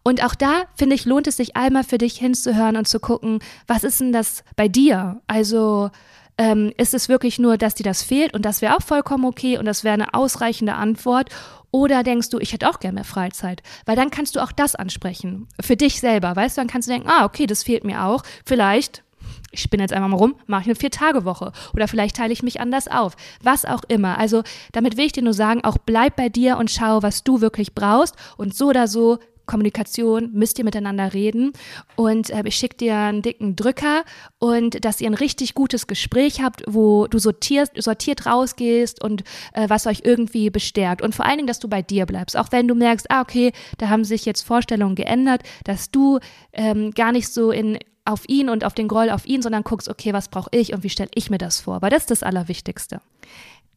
Und 0.07 0.23
auch 0.23 0.35
da, 0.35 0.63
finde 0.73 0.95
ich, 0.95 1.03
lohnt 1.03 1.27
es 1.27 1.35
sich 1.35 1.57
einmal 1.57 1.83
für 1.83 1.97
dich 1.97 2.17
hinzuhören 2.17 2.77
und 2.77 2.87
zu 2.87 3.01
gucken, 3.01 3.39
was 3.67 3.83
ist 3.83 3.99
denn 3.99 4.13
das 4.13 4.45
bei 4.55 4.69
dir? 4.69 5.19
Also, 5.27 5.91
ähm, 6.37 6.71
ist 6.77 6.93
es 6.93 7.09
wirklich 7.09 7.39
nur, 7.39 7.57
dass 7.57 7.75
dir 7.75 7.83
das 7.83 8.03
fehlt 8.03 8.33
und 8.33 8.45
das 8.45 8.61
wäre 8.61 8.77
auch 8.77 8.81
vollkommen 8.81 9.25
okay 9.25 9.57
und 9.57 9.65
das 9.65 9.83
wäre 9.83 9.95
eine 9.95 10.13
ausreichende 10.13 10.75
Antwort? 10.75 11.29
Oder 11.71 12.03
denkst 12.03 12.29
du, 12.29 12.39
ich 12.39 12.53
hätte 12.53 12.69
auch 12.69 12.79
gerne 12.79 12.95
mehr 12.95 13.03
Freizeit? 13.03 13.61
Weil 13.85 13.97
dann 13.97 14.09
kannst 14.09 14.37
du 14.37 14.39
auch 14.39 14.53
das 14.53 14.75
ansprechen. 14.75 15.49
Für 15.59 15.75
dich 15.75 15.99
selber, 15.99 16.37
weißt 16.37 16.55
du? 16.55 16.61
Dann 16.61 16.69
kannst 16.69 16.87
du 16.87 16.93
denken, 16.93 17.09
ah, 17.09 17.25
okay, 17.25 17.45
das 17.45 17.63
fehlt 17.63 17.83
mir 17.83 18.05
auch. 18.05 18.23
Vielleicht 18.45 19.03
ich 19.51 19.61
spinne 19.61 19.83
jetzt 19.83 19.93
einmal 19.93 20.09
mal 20.09 20.17
rum, 20.17 20.35
mache 20.45 20.61
ich 20.61 20.67
eine 20.67 20.75
Vier-Tage-Woche 20.75 21.51
oder 21.73 21.89
vielleicht 21.89 22.15
teile 22.15 22.31
ich 22.31 22.43
mich 22.43 22.61
anders 22.61 22.87
auf. 22.87 23.17
Was 23.43 23.65
auch 23.65 23.81
immer. 23.89 24.17
Also 24.17 24.43
damit 24.71 24.95
will 24.95 25.05
ich 25.05 25.11
dir 25.11 25.23
nur 25.23 25.33
sagen, 25.33 25.65
auch 25.65 25.77
bleib 25.77 26.15
bei 26.15 26.29
dir 26.29 26.57
und 26.57 26.71
schau, 26.71 27.03
was 27.03 27.25
du 27.25 27.41
wirklich 27.41 27.75
brauchst 27.75 28.15
und 28.37 28.55
so 28.55 28.67
oder 28.67 28.87
so 28.87 29.19
Kommunikation 29.47 30.29
müsst 30.33 30.59
ihr 30.59 30.65
miteinander 30.65 31.13
reden 31.13 31.53
und 31.95 32.29
äh, 32.29 32.43
ich 32.45 32.55
schicke 32.55 32.77
dir 32.77 32.95
einen 32.95 33.21
dicken 33.21 33.55
Drücker 33.55 34.03
und 34.39 34.85
dass 34.85 35.01
ihr 35.01 35.09
ein 35.09 35.15
richtig 35.15 35.55
gutes 35.55 35.87
Gespräch 35.87 36.41
habt, 36.41 36.63
wo 36.67 37.07
du 37.07 37.17
sortiert, 37.17 37.71
sortiert 37.81 38.25
rausgehst 38.25 39.03
und 39.03 39.23
äh, 39.53 39.67
was 39.69 39.87
euch 39.87 40.01
irgendwie 40.03 40.49
bestärkt 40.49 41.01
und 41.01 41.15
vor 41.15 41.25
allen 41.25 41.37
Dingen, 41.37 41.47
dass 41.47 41.59
du 41.59 41.67
bei 41.67 41.81
dir 41.81 42.05
bleibst, 42.05 42.37
auch 42.37 42.51
wenn 42.51 42.67
du 42.67 42.75
merkst, 42.75 43.09
ah 43.09 43.21
okay, 43.21 43.51
da 43.79 43.89
haben 43.89 44.03
sich 44.03 44.25
jetzt 44.25 44.43
Vorstellungen 44.43 44.95
geändert, 44.95 45.41
dass 45.63 45.89
du 45.89 46.19
ähm, 46.53 46.91
gar 46.91 47.11
nicht 47.11 47.29
so 47.29 47.51
in 47.51 47.79
auf 48.07 48.23
ihn 48.27 48.49
und 48.49 48.63
auf 48.63 48.73
den 48.73 48.87
Groll 48.87 49.09
auf 49.09 49.25
ihn, 49.25 49.41
sondern 49.41 49.63
guckst, 49.63 49.89
okay, 49.89 50.13
was 50.13 50.29
brauche 50.29 50.49
ich 50.51 50.73
und 50.73 50.83
wie 50.83 50.89
stelle 50.89 51.09
ich 51.13 51.29
mir 51.29 51.37
das 51.37 51.59
vor? 51.59 51.81
Weil 51.81 51.89
das 51.89 52.03
ist 52.03 52.11
das 52.11 52.23
Allerwichtigste. 52.23 53.01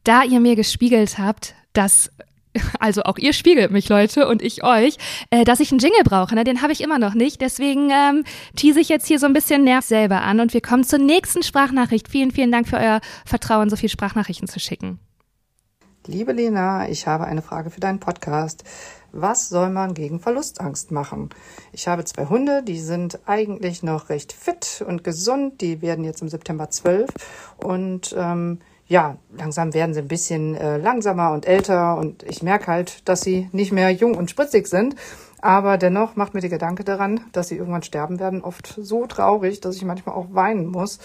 Da 0.04 0.22
ihr 0.22 0.40
mir 0.40 0.56
gespiegelt 0.56 1.18
habt, 1.18 1.54
dass 1.72 2.10
also 2.80 3.02
auch 3.02 3.18
ihr 3.18 3.32
spiegelt 3.32 3.70
mich, 3.70 3.88
Leute, 3.88 4.28
und 4.28 4.42
ich 4.42 4.64
euch, 4.64 4.96
äh, 5.30 5.44
dass 5.44 5.60
ich 5.60 5.70
einen 5.70 5.78
Jingle 5.78 6.02
brauche. 6.04 6.34
Ne? 6.34 6.44
Den 6.44 6.62
habe 6.62 6.72
ich 6.72 6.80
immer 6.80 6.98
noch 6.98 7.14
nicht. 7.14 7.40
Deswegen 7.40 7.90
ähm, 7.90 8.24
tease 8.56 8.80
ich 8.80 8.88
jetzt 8.88 9.06
hier 9.06 9.18
so 9.18 9.26
ein 9.26 9.32
bisschen 9.32 9.64
Nerv 9.64 9.84
selber 9.84 10.22
an 10.22 10.40
und 10.40 10.54
wir 10.54 10.60
kommen 10.60 10.84
zur 10.84 10.98
nächsten 10.98 11.42
Sprachnachricht. 11.42 12.08
Vielen, 12.08 12.30
vielen 12.30 12.52
Dank 12.52 12.68
für 12.68 12.76
euer 12.76 13.00
Vertrauen, 13.24 13.70
so 13.70 13.76
viel 13.76 13.88
Sprachnachrichten 13.88 14.48
zu 14.48 14.60
schicken. 14.60 14.98
Liebe 16.06 16.32
Lena, 16.32 16.88
ich 16.88 17.06
habe 17.06 17.26
eine 17.26 17.42
Frage 17.42 17.70
für 17.70 17.80
deinen 17.80 18.00
Podcast. 18.00 18.64
Was 19.12 19.48
soll 19.48 19.70
man 19.70 19.92
gegen 19.92 20.18
Verlustangst 20.20 20.92
machen? 20.92 21.30
Ich 21.72 21.88
habe 21.88 22.04
zwei 22.04 22.26
Hunde, 22.26 22.62
die 22.62 22.78
sind 22.80 23.18
eigentlich 23.26 23.82
noch 23.82 24.08
recht 24.08 24.32
fit 24.32 24.82
und 24.86 25.04
gesund. 25.04 25.60
Die 25.60 25.82
werden 25.82 26.04
jetzt 26.04 26.22
im 26.22 26.28
September 26.28 26.70
zwölf 26.70 27.10
und 27.58 28.14
ähm, 28.16 28.60
ja, 28.90 29.18
langsam 29.30 29.72
werden 29.72 29.94
sie 29.94 30.00
ein 30.00 30.08
bisschen 30.08 30.56
äh, 30.56 30.76
langsamer 30.76 31.30
und 31.30 31.46
älter 31.46 31.96
und 31.96 32.24
ich 32.24 32.42
merke 32.42 32.66
halt, 32.66 33.08
dass 33.08 33.20
sie 33.20 33.48
nicht 33.52 33.70
mehr 33.70 33.90
jung 33.90 34.16
und 34.16 34.30
spritzig 34.30 34.66
sind. 34.66 34.96
Aber 35.40 35.78
dennoch 35.78 36.16
macht 36.16 36.34
mir 36.34 36.40
der 36.40 36.50
Gedanke 36.50 36.82
daran, 36.82 37.20
dass 37.30 37.46
sie 37.46 37.56
irgendwann 37.56 37.84
sterben 37.84 38.18
werden, 38.18 38.42
oft 38.42 38.74
so 38.76 39.06
traurig, 39.06 39.60
dass 39.60 39.76
ich 39.76 39.84
manchmal 39.84 40.16
auch 40.16 40.34
weinen 40.34 40.66
muss. 40.66 40.98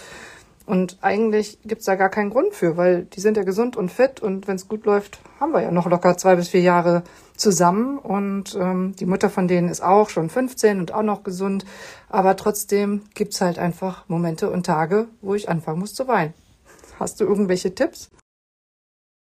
Und 0.66 0.98
eigentlich 1.00 1.60
gibt's 1.64 1.84
da 1.84 1.94
gar 1.94 2.08
keinen 2.08 2.30
Grund 2.30 2.54
für, 2.54 2.76
weil 2.76 3.04
die 3.04 3.20
sind 3.20 3.36
ja 3.36 3.44
gesund 3.44 3.76
und 3.76 3.92
fit 3.92 4.18
und 4.18 4.48
wenn 4.48 4.56
es 4.56 4.66
gut 4.66 4.84
läuft, 4.84 5.20
haben 5.38 5.52
wir 5.52 5.62
ja 5.62 5.70
noch 5.70 5.88
locker 5.88 6.16
zwei 6.16 6.34
bis 6.34 6.48
vier 6.48 6.62
Jahre 6.62 7.04
zusammen. 7.36 7.98
Und 7.98 8.58
ähm, 8.60 8.96
die 8.98 9.06
Mutter 9.06 9.30
von 9.30 9.46
denen 9.46 9.68
ist 9.68 9.80
auch 9.80 10.10
schon 10.10 10.28
15 10.28 10.80
und 10.80 10.92
auch 10.92 11.04
noch 11.04 11.22
gesund. 11.22 11.64
Aber 12.08 12.34
trotzdem 12.34 13.02
gibt's 13.14 13.40
halt 13.40 13.60
einfach 13.60 14.08
Momente 14.08 14.50
und 14.50 14.66
Tage, 14.66 15.06
wo 15.20 15.36
ich 15.36 15.48
anfangen 15.48 15.78
muss 15.78 15.94
zu 15.94 16.08
weinen. 16.08 16.34
Hast 16.98 17.20
du 17.20 17.24
irgendwelche 17.24 17.74
Tipps? 17.74 18.10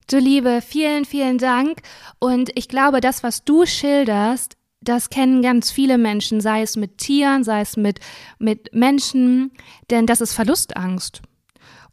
Du 0.09 0.17
Liebe, 0.17 0.61
vielen, 0.65 1.05
vielen 1.05 1.37
Dank. 1.37 1.81
Und 2.17 2.49
ich 2.55 2.67
glaube, 2.67 2.99
das, 2.99 3.21
was 3.21 3.43
du 3.43 3.65
schilderst, 3.65 4.57
das 4.81 5.09
kennen 5.09 5.41
ganz 5.41 5.71
viele 5.71 5.97
Menschen, 5.97 6.41
sei 6.41 6.61
es 6.61 6.75
mit 6.75 6.97
Tieren, 6.97 7.43
sei 7.43 7.61
es 7.61 7.77
mit, 7.77 7.99
mit 8.39 8.73
Menschen, 8.73 9.51
denn 9.91 10.05
das 10.07 10.21
ist 10.21 10.33
Verlustangst. 10.33 11.21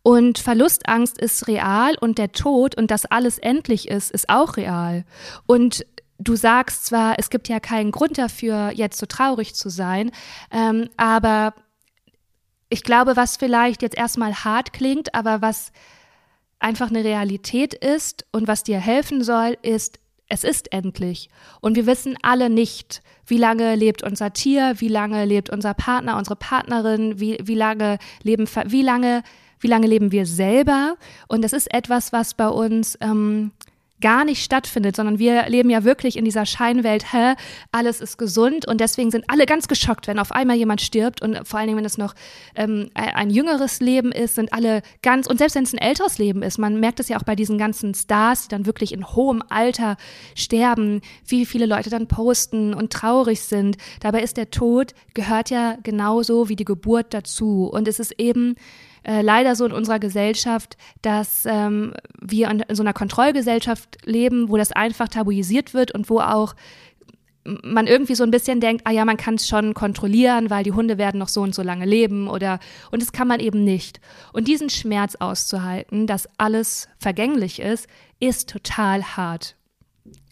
Und 0.02 0.38
Verlustangst 0.38 1.18
ist 1.18 1.48
real 1.48 1.96
und 2.00 2.16
der 2.16 2.32
Tod 2.32 2.76
und 2.76 2.90
dass 2.90 3.06
alles 3.06 3.38
endlich 3.38 3.88
ist, 3.88 4.12
ist 4.12 4.28
auch 4.28 4.56
real. 4.56 5.04
Und 5.46 5.84
du 6.18 6.36
sagst 6.36 6.86
zwar, 6.86 7.18
es 7.18 7.28
gibt 7.28 7.48
ja 7.48 7.60
keinen 7.60 7.90
Grund 7.90 8.16
dafür, 8.16 8.70
jetzt 8.72 8.98
so 8.98 9.06
traurig 9.06 9.54
zu 9.54 9.68
sein, 9.68 10.12
ähm, 10.52 10.88
aber 10.96 11.54
ich 12.76 12.82
glaube, 12.82 13.16
was 13.16 13.38
vielleicht 13.38 13.80
jetzt 13.80 13.96
erstmal 13.96 14.34
hart 14.44 14.74
klingt, 14.74 15.14
aber 15.14 15.40
was 15.40 15.72
einfach 16.58 16.90
eine 16.90 17.04
Realität 17.04 17.72
ist 17.72 18.26
und 18.32 18.48
was 18.48 18.64
dir 18.64 18.78
helfen 18.78 19.24
soll, 19.24 19.56
ist, 19.62 19.98
es 20.28 20.44
ist 20.44 20.74
endlich. 20.74 21.30
Und 21.62 21.74
wir 21.74 21.86
wissen 21.86 22.18
alle 22.20 22.50
nicht, 22.50 23.00
wie 23.24 23.38
lange 23.38 23.76
lebt 23.76 24.02
unser 24.02 24.34
Tier, 24.34 24.74
wie 24.76 24.88
lange 24.88 25.24
lebt 25.24 25.48
unser 25.48 25.72
Partner, 25.72 26.18
unsere 26.18 26.36
Partnerin, 26.36 27.18
wie, 27.18 27.38
wie 27.42 27.54
lange 27.54 27.96
leben, 28.22 28.46
wie 28.66 28.82
lange, 28.82 29.22
wie 29.58 29.68
lange 29.68 29.86
leben 29.86 30.12
wir 30.12 30.26
selber. 30.26 30.96
Und 31.28 31.42
das 31.42 31.54
ist 31.54 31.72
etwas, 31.72 32.12
was 32.12 32.34
bei 32.34 32.48
uns 32.48 32.98
ähm, 33.00 33.52
gar 34.00 34.24
nicht 34.24 34.42
stattfindet, 34.42 34.96
sondern 34.96 35.18
wir 35.18 35.48
leben 35.48 35.70
ja 35.70 35.84
wirklich 35.84 36.16
in 36.16 36.24
dieser 36.24 36.46
Scheinwelt, 36.46 37.12
hä, 37.12 37.34
alles 37.72 38.00
ist 38.00 38.18
gesund 38.18 38.66
und 38.66 38.80
deswegen 38.80 39.10
sind 39.10 39.24
alle 39.28 39.46
ganz 39.46 39.68
geschockt, 39.68 40.06
wenn 40.06 40.18
auf 40.18 40.32
einmal 40.32 40.56
jemand 40.56 40.80
stirbt 40.80 41.22
und 41.22 41.46
vor 41.46 41.58
allen 41.58 41.68
Dingen, 41.68 41.78
wenn 41.78 41.84
es 41.84 41.98
noch 41.98 42.14
ähm, 42.54 42.90
ein 42.94 43.30
jüngeres 43.30 43.80
Leben 43.80 44.12
ist, 44.12 44.34
sind 44.34 44.52
alle 44.52 44.82
ganz, 45.02 45.26
und 45.26 45.38
selbst 45.38 45.54
wenn 45.54 45.64
es 45.64 45.72
ein 45.72 45.78
älteres 45.78 46.18
Leben 46.18 46.42
ist, 46.42 46.58
man 46.58 46.78
merkt 46.78 47.00
es 47.00 47.08
ja 47.08 47.16
auch 47.18 47.22
bei 47.22 47.36
diesen 47.36 47.58
ganzen 47.58 47.94
Stars, 47.94 48.42
die 48.42 48.48
dann 48.48 48.66
wirklich 48.66 48.92
in 48.92 49.06
hohem 49.06 49.42
Alter 49.48 49.96
sterben, 50.34 51.00
wie 51.26 51.46
viele 51.46 51.66
Leute 51.66 51.90
dann 51.90 52.06
posten 52.06 52.74
und 52.74 52.92
traurig 52.92 53.40
sind. 53.40 53.76
Dabei 54.00 54.22
ist 54.22 54.36
der 54.36 54.50
Tod, 54.50 54.92
gehört 55.14 55.50
ja 55.50 55.76
genauso 55.82 56.48
wie 56.48 56.56
die 56.56 56.64
Geburt 56.64 57.14
dazu 57.14 57.70
und 57.72 57.88
es 57.88 57.98
ist 57.98 58.12
eben 58.18 58.56
äh, 59.06 59.22
leider 59.22 59.54
so 59.54 59.64
in 59.64 59.72
unserer 59.72 60.00
Gesellschaft, 60.00 60.76
dass 61.00 61.46
ähm, 61.46 61.94
wir 62.20 62.50
in, 62.50 62.64
so 62.70 62.82
einer 62.82 62.92
Kontrollgesellschaft 62.92 63.98
leben, 64.04 64.48
wo 64.48 64.56
das 64.56 64.72
einfach 64.72 65.08
tabuisiert 65.08 65.74
wird 65.74 65.92
und 65.92 66.10
wo 66.10 66.20
auch 66.20 66.54
man 67.62 67.86
irgendwie 67.86 68.16
so 68.16 68.24
ein 68.24 68.32
bisschen 68.32 68.60
denkt, 68.60 68.82
ah 68.86 68.90
ja, 68.90 69.04
man 69.04 69.16
kann 69.16 69.36
es 69.36 69.46
schon 69.46 69.74
kontrollieren, 69.74 70.50
weil 70.50 70.64
die 70.64 70.72
Hunde 70.72 70.98
werden 70.98 71.18
noch 71.18 71.28
so 71.28 71.42
und 71.42 71.54
so 71.54 71.62
lange 71.62 71.84
leben 71.84 72.26
oder 72.26 72.58
und 72.90 73.00
das 73.00 73.12
kann 73.12 73.28
man 73.28 73.38
eben 73.38 73.62
nicht. 73.62 74.00
Und 74.32 74.48
diesen 74.48 74.70
Schmerz 74.70 75.14
auszuhalten, 75.14 76.08
dass 76.08 76.28
alles 76.38 76.88
vergänglich 76.98 77.60
ist, 77.60 77.86
ist 78.18 78.50
total 78.50 79.16
hart. 79.16 79.54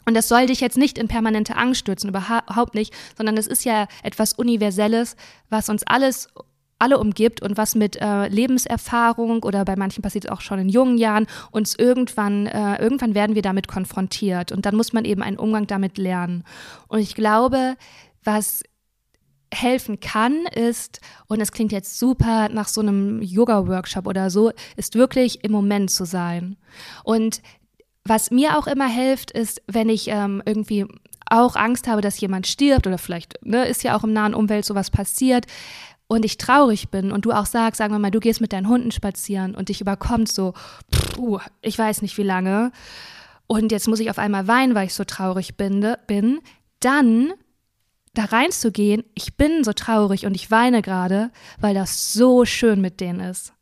Und 0.07 0.15
das 0.15 0.29
soll 0.29 0.47
dich 0.47 0.61
jetzt 0.61 0.77
nicht 0.77 0.99
in 0.99 1.07
permanente 1.07 1.57
Angst 1.57 1.81
stürzen, 1.81 2.11
überhaupt 2.11 2.75
nicht, 2.75 2.93
sondern 3.17 3.37
es 3.37 3.47
ist 3.47 3.65
ja 3.65 3.87
etwas 4.03 4.33
Universelles, 4.33 5.17
was 5.49 5.69
uns 5.69 5.85
alles 5.87 6.29
alle 6.79 6.99
umgibt 6.99 7.43
und 7.43 7.57
was 7.57 7.75
mit 7.75 8.01
äh, 8.01 8.29
Lebenserfahrung 8.29 9.43
oder 9.43 9.65
bei 9.65 9.77
manchen 9.77 10.03
passiert 10.03 10.25
es 10.25 10.31
auch 10.31 10.41
schon 10.41 10.59
in 10.59 10.69
jungen 10.69 10.99
Jahren 10.99 11.27
uns 11.51 11.75
irgendwann 11.77 12.47
äh, 12.47 12.81
irgendwann 12.83 13.15
werden 13.15 13.35
wir 13.35 13.43
damit 13.43 13.69
konfrontiert 13.69 14.53
und 14.53 14.67
dann 14.67 14.77
muss 14.77 14.93
man 14.93 15.05
eben 15.05 15.23
einen 15.23 15.39
Umgang 15.39 15.67
damit 15.67 15.99
lernen. 15.99 16.45
Und 16.89 17.01
ich 17.01 17.15
glaube 17.15 17.77
was 18.23 18.63
helfen 19.53 20.01
kann 20.01 20.47
ist 20.47 21.01
und 21.29 21.41
es 21.41 21.53
klingt 21.53 21.71
jetzt 21.71 21.99
super 21.99 22.49
nach 22.49 22.69
so 22.69 22.81
einem 22.81 23.23
Yoga 23.23 23.69
Workshop 23.69 24.07
oder 24.07 24.31
so 24.31 24.51
ist 24.77 24.97
wirklich 24.97 25.45
im 25.45 25.53
Moment 25.53 25.91
zu 25.91 26.05
sein. 26.05 26.57
Und 27.05 27.41
was 28.05 28.31
mir 28.31 28.59
auch 28.59 28.67
immer 28.67 28.89
hilft 28.89 29.31
ist 29.31 29.63
wenn 29.67 29.89
ich 29.89 30.09
ähm, 30.09 30.43
irgendwie 30.45 30.87
auch 31.27 31.57
Angst 31.57 31.89
habe, 31.89 32.01
dass 32.01 32.21
jemand 32.21 32.47
stirbt 32.47 32.87
oder 32.87 32.99
vielleicht 32.99 33.45
ne, 33.45 33.67
ist 33.67 33.83
ja 33.83 33.97
auch 33.97 34.05
im 34.05 34.13
nahen 34.13 34.35
Umwelt 34.35 34.65
sowas 34.65 34.91
passiert, 34.91 35.47
und 36.07 36.25
ich 36.25 36.39
traurig 36.39 36.91
bin 36.91 37.13
und 37.13 37.25
du 37.25 37.33
auch 37.33 37.47
sagst, 37.47 37.79
sagen 37.79 37.93
wir 37.93 37.99
mal, 37.99 38.11
du 38.11 38.21
gehst 38.21 38.41
mit 38.41 38.53
deinen 38.53 38.69
Hunden 38.69 38.93
spazieren 38.93 39.55
und 39.55 39.69
dich 39.69 39.81
überkommt 39.81 40.31
so, 40.31 40.55
puh, 40.91 41.39
ich 41.63 41.79
weiß 41.79 42.03
nicht 42.03 42.17
wie 42.19 42.23
lange 42.23 42.73
und 43.47 43.73
jetzt 43.73 43.89
muss 43.89 44.01
ich 44.01 44.11
auf 44.11 44.19
einmal 44.19 44.49
weinen, 44.49 44.75
weil 44.75 44.87
ich 44.87 44.95
so 44.95 45.05
traurig 45.05 45.57
bin, 45.57 45.95
bin 46.07 46.41
dann 46.81 47.33
da 48.15 48.25
reinzugehen, 48.27 49.05
ich 49.15 49.37
bin 49.37 49.65
so 49.65 49.73
traurig 49.73 50.25
und 50.25 50.35
ich 50.35 50.51
weine 50.51 50.83
gerade, 50.83 51.31
weil 51.61 51.75
das 51.75 52.13
so 52.13 52.45
schön 52.45 52.81
mit 52.81 53.01
denen 53.01 53.21
ist. 53.21 53.53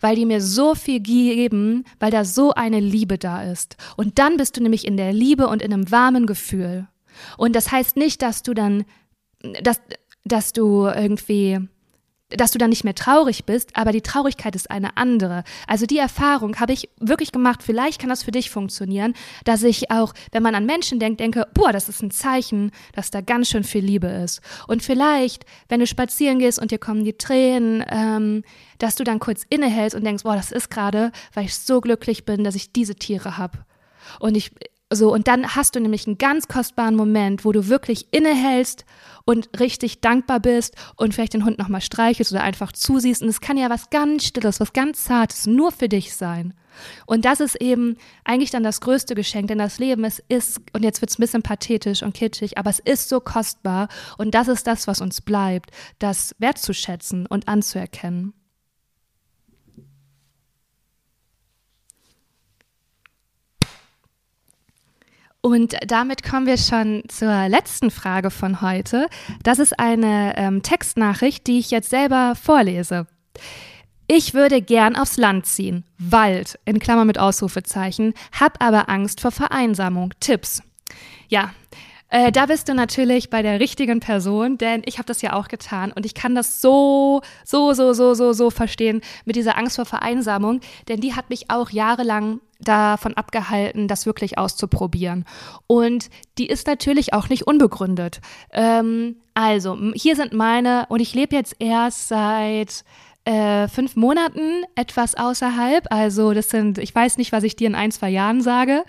Weil 0.00 0.16
die 0.16 0.26
mir 0.26 0.40
so 0.40 0.74
viel 0.74 1.00
geben, 1.00 1.84
weil 1.98 2.10
da 2.10 2.24
so 2.24 2.52
eine 2.52 2.80
Liebe 2.80 3.18
da 3.18 3.42
ist. 3.42 3.76
Und 3.96 4.18
dann 4.18 4.36
bist 4.36 4.56
du 4.56 4.62
nämlich 4.62 4.86
in 4.86 4.96
der 4.96 5.12
Liebe 5.12 5.48
und 5.48 5.62
in 5.62 5.72
einem 5.72 5.90
warmen 5.90 6.26
Gefühl. 6.26 6.88
Und 7.36 7.54
das 7.56 7.70
heißt 7.70 7.96
nicht, 7.96 8.22
dass 8.22 8.42
du 8.42 8.54
dann, 8.54 8.84
dass, 9.62 9.80
dass 10.24 10.52
du 10.52 10.86
irgendwie 10.86 11.60
dass 12.30 12.52
du 12.52 12.58
dann 12.58 12.70
nicht 12.70 12.84
mehr 12.84 12.94
traurig 12.94 13.44
bist, 13.44 13.76
aber 13.76 13.92
die 13.92 14.00
Traurigkeit 14.00 14.54
ist 14.54 14.70
eine 14.70 14.96
andere. 14.96 15.44
Also 15.66 15.86
die 15.86 15.98
Erfahrung 15.98 16.58
habe 16.60 16.72
ich 16.72 16.88
wirklich 16.98 17.32
gemacht. 17.32 17.62
Vielleicht 17.62 18.00
kann 18.00 18.10
das 18.10 18.22
für 18.22 18.30
dich 18.30 18.50
funktionieren, 18.50 19.14
dass 19.44 19.62
ich 19.62 19.90
auch, 19.90 20.14
wenn 20.32 20.42
man 20.42 20.54
an 20.54 20.66
Menschen 20.66 20.98
denkt, 20.98 21.20
denke, 21.20 21.46
boah, 21.54 21.72
das 21.72 21.88
ist 21.88 22.02
ein 22.02 22.10
Zeichen, 22.10 22.70
dass 22.94 23.10
da 23.10 23.20
ganz 23.20 23.48
schön 23.48 23.64
viel 23.64 23.84
Liebe 23.84 24.06
ist. 24.06 24.40
Und 24.66 24.82
vielleicht, 24.82 25.44
wenn 25.68 25.80
du 25.80 25.86
spazieren 25.86 26.38
gehst 26.38 26.58
und 26.58 26.70
dir 26.70 26.78
kommen 26.78 27.04
die 27.04 27.18
Tränen, 27.18 27.84
ähm, 27.90 28.42
dass 28.78 28.94
du 28.94 29.04
dann 29.04 29.18
kurz 29.18 29.44
innehältst 29.48 29.96
und 29.96 30.04
denkst, 30.04 30.22
boah, 30.24 30.36
das 30.36 30.52
ist 30.52 30.70
gerade, 30.70 31.12
weil 31.34 31.44
ich 31.44 31.54
so 31.56 31.80
glücklich 31.80 32.24
bin, 32.24 32.44
dass 32.44 32.54
ich 32.54 32.72
diese 32.72 32.94
Tiere 32.94 33.36
habe. 33.36 33.58
Und 34.18 34.36
ich, 34.36 34.52
so, 34.92 35.12
und 35.12 35.28
dann 35.28 35.54
hast 35.54 35.76
du 35.76 35.80
nämlich 35.80 36.06
einen 36.06 36.18
ganz 36.18 36.48
kostbaren 36.48 36.96
Moment, 36.96 37.44
wo 37.44 37.52
du 37.52 37.68
wirklich 37.68 38.12
innehältst 38.12 38.84
und 39.24 39.48
richtig 39.60 40.00
dankbar 40.00 40.40
bist 40.40 40.74
und 40.96 41.14
vielleicht 41.14 41.34
den 41.34 41.44
Hund 41.44 41.58
nochmal 41.58 41.80
streichelst 41.80 42.32
oder 42.32 42.42
einfach 42.42 42.72
zusiehst. 42.72 43.22
Und 43.22 43.28
es 43.28 43.40
kann 43.40 43.56
ja 43.56 43.70
was 43.70 43.90
ganz 43.90 44.24
Stilles, 44.24 44.58
was 44.58 44.72
ganz 44.72 45.04
Zartes 45.04 45.46
nur 45.46 45.70
für 45.70 45.88
dich 45.88 46.16
sein. 46.16 46.54
Und 47.06 47.24
das 47.24 47.38
ist 47.38 47.54
eben 47.56 47.98
eigentlich 48.24 48.50
dann 48.50 48.64
das 48.64 48.80
größte 48.80 49.14
Geschenk, 49.14 49.48
denn 49.48 49.58
das 49.58 49.78
Leben, 49.78 50.02
es 50.04 50.22
ist, 50.28 50.60
und 50.72 50.82
jetzt 50.82 51.00
wird 51.00 51.10
es 51.10 51.18
ein 51.18 51.22
bisschen 51.22 51.42
pathetisch 51.42 52.02
und 52.02 52.14
kitschig, 52.14 52.58
aber 52.58 52.70
es 52.70 52.80
ist 52.80 53.08
so 53.08 53.20
kostbar 53.20 53.88
und 54.18 54.34
das 54.34 54.48
ist 54.48 54.66
das, 54.66 54.86
was 54.86 55.00
uns 55.00 55.20
bleibt, 55.20 55.70
das 55.98 56.34
wertzuschätzen 56.38 57.26
und 57.26 57.48
anzuerkennen. 57.48 58.32
Und 65.42 65.74
damit 65.86 66.22
kommen 66.22 66.46
wir 66.46 66.58
schon 66.58 67.02
zur 67.08 67.48
letzten 67.48 67.90
Frage 67.90 68.30
von 68.30 68.60
heute. 68.60 69.06
Das 69.42 69.58
ist 69.58 69.78
eine 69.78 70.34
ähm, 70.36 70.62
Textnachricht, 70.62 71.46
die 71.46 71.58
ich 71.58 71.70
jetzt 71.70 71.90
selber 71.90 72.34
vorlese. 72.40 73.06
Ich 74.06 74.34
würde 74.34 74.60
gern 74.60 74.96
aufs 74.96 75.16
Land 75.16 75.46
ziehen. 75.46 75.84
Wald, 75.98 76.58
in 76.64 76.78
Klammer 76.78 77.04
mit 77.04 77.18
Ausrufezeichen, 77.18 78.12
hab 78.38 78.62
aber 78.62 78.88
Angst 78.88 79.20
vor 79.20 79.30
Vereinsamung. 79.30 80.12
Tipps. 80.20 80.62
Ja, 81.28 81.54
äh, 82.10 82.32
da 82.32 82.46
bist 82.46 82.68
du 82.68 82.74
natürlich 82.74 83.30
bei 83.30 83.42
der 83.42 83.60
richtigen 83.60 84.00
Person, 84.00 84.58
denn 84.58 84.82
ich 84.84 84.98
habe 84.98 85.06
das 85.06 85.22
ja 85.22 85.32
auch 85.32 85.48
getan 85.48 85.92
und 85.92 86.04
ich 86.04 86.14
kann 86.14 86.34
das 86.34 86.60
so, 86.60 87.22
so, 87.44 87.72
so, 87.72 87.92
so, 87.92 88.14
so, 88.14 88.32
so 88.32 88.50
verstehen 88.50 89.00
mit 89.24 89.36
dieser 89.36 89.56
Angst 89.56 89.76
vor 89.76 89.84
Vereinsamung, 89.84 90.60
denn 90.88 91.00
die 91.00 91.14
hat 91.14 91.30
mich 91.30 91.50
auch 91.50 91.70
jahrelang 91.70 92.40
davon 92.58 93.14
abgehalten, 93.14 93.88
das 93.88 94.06
wirklich 94.06 94.38
auszuprobieren. 94.38 95.24
Und 95.66 96.10
die 96.38 96.46
ist 96.46 96.66
natürlich 96.66 97.14
auch 97.14 97.28
nicht 97.28 97.46
unbegründet. 97.46 98.20
Ähm, 98.52 99.16
also, 99.34 99.78
hier 99.94 100.16
sind 100.16 100.32
meine, 100.32 100.86
und 100.88 101.00
ich 101.00 101.14
lebe 101.14 101.34
jetzt 101.34 101.56
erst 101.58 102.08
seit 102.08 102.84
äh, 103.24 103.68
fünf 103.68 103.96
Monaten 103.96 104.64
etwas 104.74 105.14
außerhalb. 105.14 105.86
Also, 105.90 106.32
das 106.34 106.50
sind, 106.50 106.78
ich 106.78 106.94
weiß 106.94 107.16
nicht, 107.16 107.32
was 107.32 107.44
ich 107.44 107.56
dir 107.56 107.68
in 107.68 107.74
ein, 107.74 107.92
zwei 107.92 108.10
Jahren 108.10 108.42
sage. 108.42 108.84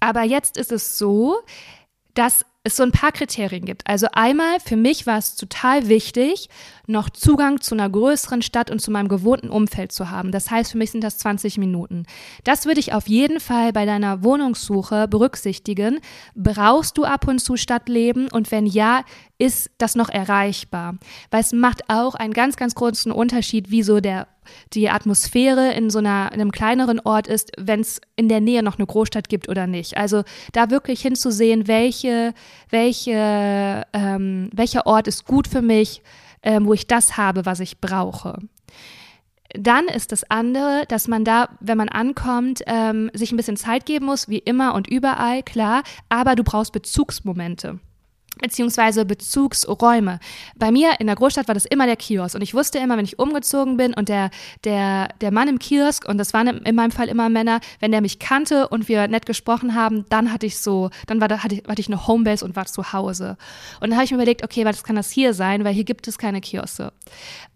Aber 0.00 0.22
jetzt 0.22 0.56
ist 0.56 0.72
es 0.72 0.98
so, 0.98 1.36
dass 2.14 2.44
es 2.64 2.76
so 2.76 2.84
ein 2.84 2.92
paar 2.92 3.10
Kriterien 3.10 3.64
gibt. 3.64 3.86
Also 3.86 4.06
einmal, 4.12 4.60
für 4.60 4.76
mich 4.76 5.06
war 5.06 5.18
es 5.18 5.34
total 5.34 5.88
wichtig, 5.88 6.48
noch 6.86 7.10
Zugang 7.10 7.60
zu 7.60 7.74
einer 7.74 7.90
größeren 7.90 8.40
Stadt 8.40 8.70
und 8.70 8.80
zu 8.80 8.92
meinem 8.92 9.08
gewohnten 9.08 9.48
Umfeld 9.48 9.90
zu 9.90 10.10
haben. 10.10 10.30
Das 10.30 10.50
heißt, 10.50 10.72
für 10.72 10.78
mich 10.78 10.92
sind 10.92 11.02
das 11.02 11.18
20 11.18 11.58
Minuten. 11.58 12.04
Das 12.44 12.66
würde 12.66 12.78
ich 12.78 12.92
auf 12.92 13.08
jeden 13.08 13.40
Fall 13.40 13.72
bei 13.72 13.84
deiner 13.84 14.22
Wohnungssuche 14.22 15.08
berücksichtigen. 15.08 15.98
Brauchst 16.36 16.98
du 16.98 17.04
ab 17.04 17.26
und 17.26 17.40
zu 17.40 17.56
Stadtleben? 17.56 18.28
Und 18.30 18.52
wenn 18.52 18.66
ja, 18.66 19.04
ist 19.38 19.70
das 19.78 19.96
noch 19.96 20.08
erreichbar? 20.08 20.98
Weil 21.32 21.40
es 21.40 21.52
macht 21.52 21.90
auch 21.90 22.14
einen 22.14 22.32
ganz, 22.32 22.54
ganz 22.54 22.76
großen 22.76 23.10
Unterschied, 23.10 23.72
wie 23.72 23.82
so 23.82 24.00
der 24.00 24.28
die 24.72 24.90
Atmosphäre 24.90 25.72
in 25.72 25.90
so 25.90 25.98
einer, 25.98 26.30
in 26.32 26.40
einem 26.40 26.52
kleineren 26.52 27.00
Ort 27.00 27.26
ist, 27.26 27.52
wenn 27.58 27.80
es 27.80 28.00
in 28.16 28.28
der 28.28 28.40
Nähe 28.40 28.62
noch 28.62 28.78
eine 28.78 28.86
Großstadt 28.86 29.28
gibt 29.28 29.48
oder 29.48 29.66
nicht. 29.66 29.96
Also 29.96 30.22
da 30.52 30.70
wirklich 30.70 31.00
hinzusehen, 31.00 31.68
welche, 31.68 32.34
welche, 32.70 33.84
ähm, 33.92 34.50
welcher 34.52 34.86
Ort 34.86 35.08
ist 35.08 35.24
gut 35.24 35.48
für 35.48 35.62
mich, 35.62 36.02
ähm, 36.42 36.66
wo 36.66 36.74
ich 36.74 36.86
das 36.86 37.16
habe, 37.16 37.46
was 37.46 37.60
ich 37.60 37.80
brauche. 37.80 38.38
Dann 39.54 39.86
ist 39.86 40.12
das 40.12 40.24
andere, 40.30 40.84
dass 40.88 41.08
man 41.08 41.24
da, 41.24 41.50
wenn 41.60 41.76
man 41.76 41.90
ankommt, 41.90 42.62
ähm, 42.66 43.10
sich 43.12 43.32
ein 43.32 43.36
bisschen 43.36 43.56
Zeit 43.56 43.84
geben 43.84 44.06
muss, 44.06 44.28
wie 44.28 44.38
immer 44.38 44.74
und 44.74 44.88
überall, 44.88 45.42
klar, 45.42 45.82
aber 46.08 46.34
du 46.36 46.42
brauchst 46.42 46.72
Bezugsmomente 46.72 47.78
beziehungsweise 48.40 49.04
Bezugsräume. 49.04 50.18
Bei 50.56 50.70
mir 50.70 51.00
in 51.00 51.06
der 51.06 51.16
Großstadt 51.16 51.48
war 51.48 51.54
das 51.54 51.64
immer 51.64 51.86
der 51.86 51.96
Kiosk 51.96 52.34
und 52.34 52.42
ich 52.42 52.54
wusste 52.54 52.78
immer, 52.78 52.96
wenn 52.96 53.04
ich 53.04 53.18
umgezogen 53.18 53.76
bin 53.76 53.94
und 53.94 54.08
der, 54.08 54.30
der, 54.64 55.08
der 55.20 55.32
Mann 55.32 55.48
im 55.48 55.58
Kiosk, 55.58 56.08
und 56.08 56.18
das 56.18 56.32
waren 56.34 56.48
in 56.48 56.74
meinem 56.74 56.90
Fall 56.90 57.08
immer 57.08 57.28
Männer, 57.28 57.60
wenn 57.80 57.92
der 57.92 58.00
mich 58.00 58.18
kannte 58.18 58.68
und 58.68 58.88
wir 58.88 59.06
nett 59.08 59.26
gesprochen 59.26 59.74
haben, 59.74 60.04
dann 60.08 60.32
hatte 60.32 60.46
ich 60.46 60.58
so, 60.58 60.90
dann 61.06 61.20
war 61.20 61.28
hatte, 61.42 61.56
ich, 61.56 61.64
hatte 61.68 61.80
ich 61.80 61.88
eine 61.88 62.06
Homebase 62.06 62.44
und 62.44 62.56
war 62.56 62.66
zu 62.66 62.92
Hause. 62.92 63.36
Und 63.80 63.90
dann 63.90 63.96
habe 63.96 64.04
ich 64.04 64.10
mir 64.10 64.16
überlegt, 64.16 64.44
okay, 64.44 64.64
was 64.64 64.84
kann 64.84 64.96
das 64.96 65.10
hier 65.10 65.34
sein, 65.34 65.64
weil 65.64 65.74
hier 65.74 65.84
gibt 65.84 66.08
es 66.08 66.18
keine 66.18 66.40
Kioske. 66.40 66.92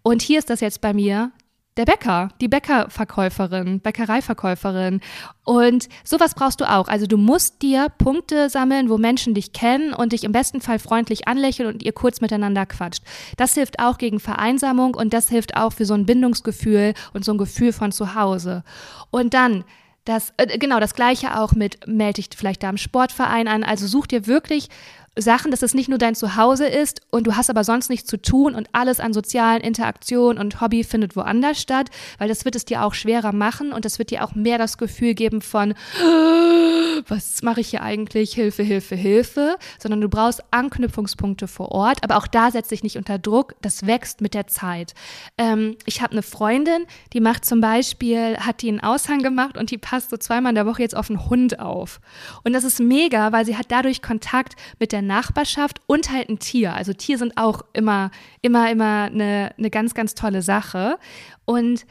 Und 0.03 0.21
hier 0.21 0.39
ist 0.39 0.49
das 0.49 0.61
jetzt 0.61 0.81
bei 0.81 0.93
mir 0.93 1.31
der 1.77 1.85
Bäcker, 1.85 2.29
die 2.41 2.47
Bäckerverkäuferin, 2.47 3.79
Bäckereiverkäuferin. 3.79 5.01
Und 5.43 5.87
sowas 6.03 6.33
brauchst 6.33 6.59
du 6.59 6.69
auch. 6.69 6.87
Also 6.87 7.05
du 7.05 7.17
musst 7.17 7.61
dir 7.61 7.87
Punkte 7.89 8.49
sammeln, 8.49 8.89
wo 8.89 8.97
Menschen 8.97 9.33
dich 9.33 9.53
kennen 9.53 9.93
und 9.93 10.11
dich 10.11 10.23
im 10.23 10.31
besten 10.31 10.59
Fall 10.59 10.79
freundlich 10.79 11.27
anlächeln 11.27 11.69
und 11.69 11.83
ihr 11.83 11.93
kurz 11.93 12.19
miteinander 12.19 12.65
quatscht. 12.65 13.03
Das 13.37 13.53
hilft 13.53 13.79
auch 13.79 13.97
gegen 13.97 14.19
Vereinsamung 14.19 14.95
und 14.95 15.13
das 15.13 15.29
hilft 15.29 15.55
auch 15.55 15.71
für 15.71 15.85
so 15.85 15.93
ein 15.93 16.05
Bindungsgefühl 16.05 16.93
und 17.13 17.23
so 17.23 17.31
ein 17.31 17.37
Gefühl 17.37 17.71
von 17.71 17.91
zu 17.91 18.15
Hause. 18.15 18.63
Und 19.11 19.33
dann 19.33 19.63
das, 20.07 20.33
äh, 20.37 20.57
genau, 20.57 20.79
das 20.79 20.95
gleiche 20.95 21.37
auch 21.37 21.53
mit, 21.53 21.85
melde 21.85 22.21
dich 22.21 22.29
vielleicht 22.35 22.63
da 22.63 22.69
im 22.69 22.77
Sportverein 22.77 23.47
an. 23.47 23.63
Also 23.63 23.87
such 23.87 24.07
dir 24.07 24.25
wirklich 24.25 24.69
Sachen, 25.17 25.51
dass 25.51 25.61
es 25.61 25.73
nicht 25.73 25.89
nur 25.89 25.97
dein 25.97 26.15
Zuhause 26.15 26.67
ist 26.67 27.01
und 27.11 27.27
du 27.27 27.35
hast 27.35 27.49
aber 27.49 27.63
sonst 27.63 27.89
nichts 27.89 28.07
zu 28.09 28.21
tun 28.21 28.55
und 28.55 28.69
alles 28.71 28.99
an 28.99 29.13
sozialen 29.13 29.61
Interaktionen 29.61 30.39
und 30.39 30.61
Hobby 30.61 30.83
findet 30.83 31.15
woanders 31.15 31.59
statt, 31.59 31.89
weil 32.17 32.27
das 32.27 32.45
wird 32.45 32.55
es 32.55 32.65
dir 32.65 32.83
auch 32.83 32.93
schwerer 32.93 33.33
machen 33.33 33.73
und 33.73 33.85
das 33.85 33.99
wird 33.99 34.11
dir 34.11 34.23
auch 34.23 34.35
mehr 34.35 34.57
das 34.57 34.77
Gefühl 34.77 35.13
geben 35.13 35.41
von, 35.41 35.73
was 37.07 37.41
mache 37.41 37.61
ich 37.61 37.69
hier 37.69 37.81
eigentlich, 37.81 38.33
Hilfe, 38.33 38.63
Hilfe, 38.63 38.95
Hilfe, 38.95 39.57
sondern 39.79 40.01
du 40.01 40.09
brauchst 40.09 40.43
Anknüpfungspunkte 40.51 41.47
vor 41.47 41.71
Ort, 41.71 42.03
aber 42.03 42.17
auch 42.17 42.27
da 42.27 42.51
setzt 42.51 42.71
dich 42.71 42.83
nicht 42.83 42.97
unter 42.97 43.19
Druck, 43.19 43.55
das 43.61 43.85
wächst 43.85 44.21
mit 44.21 44.33
der 44.33 44.47
Zeit. 44.47 44.93
Ähm, 45.37 45.75
ich 45.85 46.01
habe 46.01 46.13
eine 46.13 46.23
Freundin, 46.23 46.85
die 47.13 47.19
macht 47.19 47.45
zum 47.45 47.61
Beispiel, 47.61 48.37
hat 48.37 48.61
die 48.61 48.69
einen 48.69 48.81
Aushang 48.81 49.21
gemacht 49.23 49.57
und 49.57 49.71
die 49.71 49.77
passt 49.77 50.09
so 50.09 50.17
zweimal 50.17 50.51
in 50.51 50.55
der 50.55 50.65
Woche 50.65 50.81
jetzt 50.81 50.95
auf 50.95 51.09
einen 51.09 51.29
Hund 51.29 51.59
auf. 51.59 51.99
Und 52.43 52.53
das 52.53 52.63
ist 52.63 52.79
mega, 52.79 53.31
weil 53.31 53.45
sie 53.45 53.57
hat 53.57 53.67
dadurch 53.69 54.01
Kontakt 54.01 54.55
mit 54.79 54.91
der 54.91 55.01
Nachbarschaft 55.07 55.79
und 55.87 56.11
halt 56.11 56.29
ein 56.29 56.39
Tier. 56.39 56.73
Also 56.73 56.93
Tier 56.93 57.17
sind 57.17 57.37
auch 57.37 57.63
immer, 57.73 58.11
immer, 58.41 58.69
immer 58.71 59.03
eine, 59.03 59.53
eine 59.57 59.69
ganz, 59.69 59.93
ganz 59.93 60.13
tolle 60.15 60.41
Sache. 60.41 60.97
Und, 61.45 61.85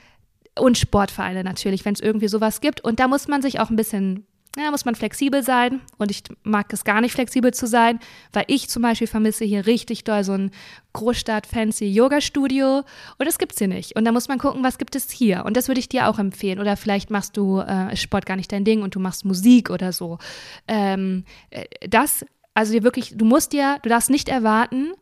und 0.59 0.79
Sportvereine 0.79 1.43
natürlich, 1.43 1.85
wenn 1.85 1.95
es 1.95 2.01
irgendwie 2.01 2.29
sowas 2.29 2.61
gibt. 2.61 2.83
Und 2.83 3.01
da 3.01 3.09
muss 3.09 3.29
man 3.29 3.43
sich 3.43 3.61
auch 3.61 3.71
ein 3.71 3.77
bisschen 3.77 4.27
ja, 4.59 4.71
muss 4.71 4.85
man 4.87 4.95
flexibel 4.95 5.43
sein. 5.43 5.81
Und 5.99 6.11
ich 6.11 6.23
mag 6.43 6.73
es 6.73 6.85
gar 6.85 7.01
nicht, 7.01 7.13
flexibel 7.13 7.53
zu 7.53 7.67
sein, 7.67 8.01
weil 8.33 8.45
ich 8.49 8.69
zum 8.69 8.83
Beispiel 8.83 9.07
vermisse 9.07 9.45
hier 9.45 9.67
richtig 9.67 10.05
doll 10.05 10.25
so 10.25 10.33
ein 10.33 10.51
Großstadt-Fancy-Yoga-Studio. 10.95 12.79
Und 12.79 13.27
das 13.27 13.39
gibt 13.39 13.53
es 13.53 13.59
hier 13.59 13.69
nicht. 13.69 13.97
Und 13.97 14.05
da 14.07 14.13
muss 14.13 14.29
man 14.29 14.39
gucken, 14.39 14.65
was 14.65 14.79
gibt 14.79 14.97
es 14.97 15.11
hier. 15.11 15.45
Und 15.45 15.57
das 15.57 15.69
würde 15.69 15.81
ich 15.81 15.89
dir 15.89 16.09
auch 16.09 16.19
empfehlen. 16.19 16.59
Oder 16.59 16.77
vielleicht 16.77 17.11
machst 17.11 17.37
du 17.37 17.59
äh, 17.59 17.95
Sport 17.97 18.25
gar 18.25 18.37
nicht 18.37 18.51
dein 18.51 18.65
Ding 18.65 18.83
und 18.83 18.95
du 18.95 19.01
machst 19.01 19.25
Musik 19.27 19.69
oder 19.69 19.93
so. 19.93 20.19
Ähm, 20.67 21.25
äh, 21.51 21.65
das 21.87 22.25
also 22.57 22.73
dir 22.73 22.83
wirklich, 22.83 23.13
du 23.15 23.27
musst 23.27 23.53
dir, 23.53 23.79
du 23.83 23.91
darfst 23.91 24.09
nicht 24.09 24.31
erwarten, 24.31 24.95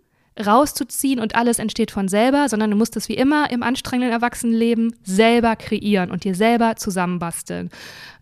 rauszuziehen 0.44 1.20
und 1.20 1.36
alles 1.36 1.60
entsteht 1.60 1.92
von 1.92 2.08
selber, 2.08 2.48
sondern 2.48 2.72
du 2.72 2.76
musst 2.76 2.96
es 2.96 3.08
wie 3.08 3.14
immer 3.14 3.48
im 3.52 3.62
anstrengenden 3.62 4.12
Erwachsenenleben 4.12 4.96
selber 5.04 5.54
kreieren 5.54 6.10
und 6.10 6.24
dir 6.24 6.34
selber 6.34 6.74
zusammenbasteln. 6.74 7.70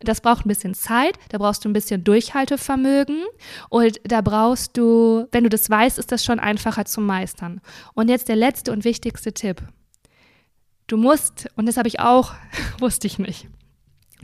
Das 0.01 0.21
braucht 0.21 0.45
ein 0.45 0.51
bisschen 0.51 0.75
Zeit, 0.75 1.19
da 1.31 1.39
brauchst 1.39 1.65
du 1.65 1.71
ein 1.71 1.73
bisschen 1.73 2.05
Durchhaltevermögen 2.05 3.23
und 3.71 3.99
da 4.05 4.21
brauchst 4.21 4.77
du, 4.77 5.27
wenn 5.33 5.45
du 5.45 5.49
das 5.49 5.71
weißt, 5.71 5.99
ist 5.99 6.13
das 6.13 6.23
schon 6.23 6.39
einfacher 6.39 6.85
zu 6.85 7.01
meistern. 7.01 7.63
Und 7.95 8.11
jetzt 8.11 8.29
der 8.29 8.37
letzte 8.37 8.71
und 8.71 8.85
wichtigste 8.85 9.33
Tipp. 9.33 9.63
Du 10.89 10.99
musst, 10.99 11.49
und 11.57 11.65
das 11.65 11.79
habe 11.79 11.89
ich 11.89 12.01
auch, 12.01 12.35
wusste 12.81 13.07
ich 13.07 13.19
nicht, 13.19 13.49